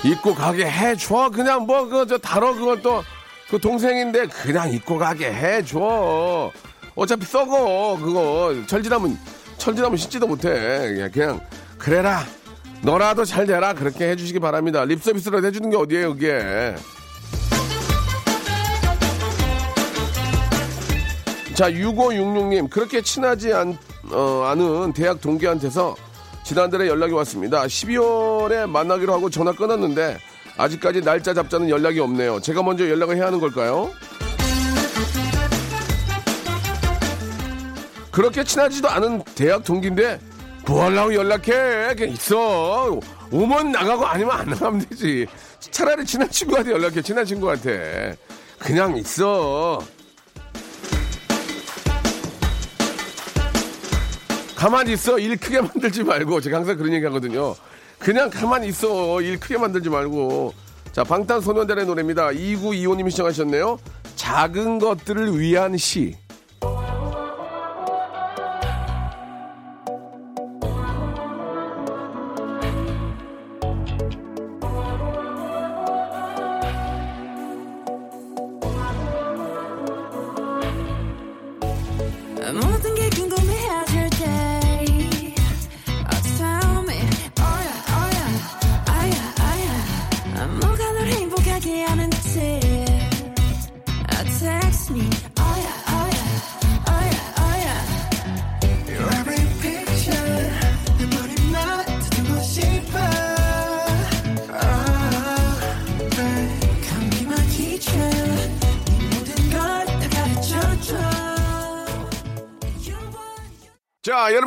입고 0.05 0.35
가게 0.35 0.67
해줘 0.71 1.31
그냥 1.33 1.65
뭐그저 1.67 2.19
다뤄 2.19 2.55
그걸 2.55 2.83
또 2.83 3.03
그 3.49 3.59
동생인데 3.59 4.27
그냥 4.27 4.71
입고 4.71 4.99
가게 4.99 5.33
해줘 5.33 6.53
어차피 6.95 7.25
썩어 7.25 7.97
그거 7.99 8.55
철 8.67 8.83
지나면 8.83 9.19
철 9.69 9.78
지나면 9.78 9.99
신지도 9.99 10.27
못해 10.27 11.11
그냥 11.13 11.41
그래라 11.77 12.25
너라도 12.81 13.25
잘 13.27 13.47
되라 13.47 13.75
그렇게 13.75 14.09
해주시기 14.09 14.39
바랍니다. 14.39 14.85
립 14.85 15.03
서비스라도 15.03 15.47
해주는 15.47 15.69
게 15.69 15.77
어디예요, 15.77 16.15
그게. 16.15 16.75
자, 21.55 21.71
6566님, 21.71 22.71
그렇게 22.71 23.03
친하지 23.03 23.53
않, 23.53 23.77
어, 24.13 24.45
않은 24.45 24.93
대학 24.93 25.21
동기한테서 25.21 25.97
지난달에 26.45 26.87
연락이 26.87 27.13
왔습니다. 27.15 27.65
12월에 27.65 28.67
만나기로 28.71 29.13
하고 29.13 29.29
전화 29.29 29.53
끊었는데, 29.53 30.19
아직까지 30.57 31.03
날짜 31.03 31.35
잡자는 31.35 31.69
연락이 31.69 31.99
없네요. 31.99 32.41
제가 32.41 32.63
먼저 32.63 32.89
연락을 32.89 33.17
해야 33.17 33.27
하는 33.27 33.41
걸까요? 33.41 33.91
그렇게 38.19 38.43
친하지도 38.43 38.89
않은 38.89 39.23
대학 39.37 39.63
동기인데, 39.63 40.19
뭐 40.67 40.83
하려고 40.83 41.15
연락해? 41.15 41.95
그냥 41.95 42.13
있어. 42.15 42.99
오면 43.31 43.71
나가고 43.71 44.07
아니면 44.07 44.33
안 44.33 44.49
나가면 44.49 44.89
되지. 44.89 45.29
차라리 45.61 46.05
친한 46.05 46.29
친구한테 46.29 46.73
연락해, 46.73 47.01
친한 47.01 47.25
친구한테. 47.25 48.17
그냥 48.59 48.97
있어. 48.97 49.81
가만히 54.57 54.95
있어. 54.95 55.17
일 55.21 55.37
크게 55.37 55.61
만들지 55.61 56.03
말고. 56.03 56.41
제가 56.41 56.57
항상 56.57 56.77
그런 56.77 56.93
얘기 56.95 57.05
하거든요. 57.05 57.55
그냥 58.01 58.31
가만히 58.31 58.67
있어. 58.67 59.23
일 59.23 59.39
크게 59.39 59.59
만들지 59.59 59.91
말고. 59.91 60.55
자, 60.91 61.05
방탄소년단의 61.05 61.87
노래입니다. 61.87 62.31
2925님이 62.31 63.13
시청하셨네요. 63.13 63.79
작은 64.17 64.81
것들을 64.81 65.39
위한 65.39 65.77
시. 65.77 66.17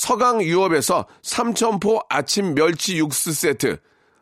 서강 0.00 0.42
유업에서 0.42 1.04
삼천포 1.20 2.00
아침 2.08 2.54
멸치 2.54 2.96
육수 2.96 3.34
세트, 3.34 3.76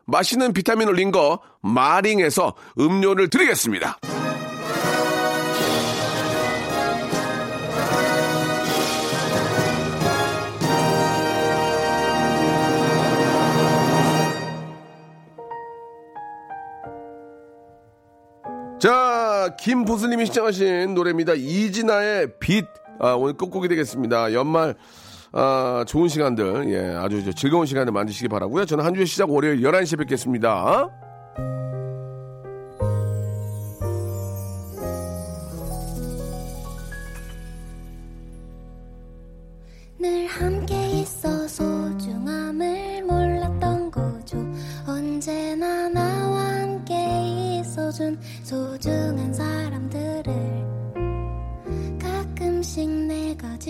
맛있는 0.07 0.51
비타민 0.51 0.89
올린 0.89 1.09
거 1.09 1.39
마링에서 1.61 2.53
음료를 2.77 3.29
드리겠습니다. 3.29 3.97
자, 18.81 19.55
김보슬님이 19.61 20.25
시청하신 20.25 20.93
노래입니다. 20.93 21.35
이진아의 21.35 22.33
빛. 22.41 22.65
아, 22.99 23.13
오늘 23.13 23.37
끝곡이 23.37 23.69
되겠습니다. 23.69 24.33
연말, 24.33 24.75
아, 25.31 25.83
좋은 25.87 26.07
시간들, 26.07 26.71
예, 26.71 26.95
아주 26.95 27.23
저 27.23 27.31
즐거운 27.31 27.65
시간을 27.65 27.91
만드시기 27.91 28.27
바라고요. 28.27 28.65
저는 28.65 28.83
한 28.83 28.93
주의 28.93 29.05
시작 29.05 29.29
월요일 29.29 29.61
11시에 29.61 29.97
뵙겠습니다. 29.99 30.89
늘 39.99 40.27
함께 40.27 41.01
있어 41.01 41.47
소중함을 41.47 42.89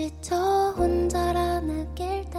지쳐 0.00 0.72
혼자라 0.78 1.60
느낄 1.60 2.24
때 2.30 2.38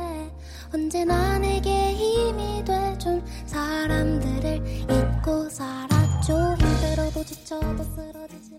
언제나 0.73 1.37
내게 1.37 1.93
힘이 1.93 2.65
돼준 2.65 3.23
사람들을 3.45 4.65
잊고 4.89 5.47
살았죠. 5.47 6.55
힘들어도 6.57 7.23
지쳐도 7.23 7.83
쓰러지지 7.83 8.57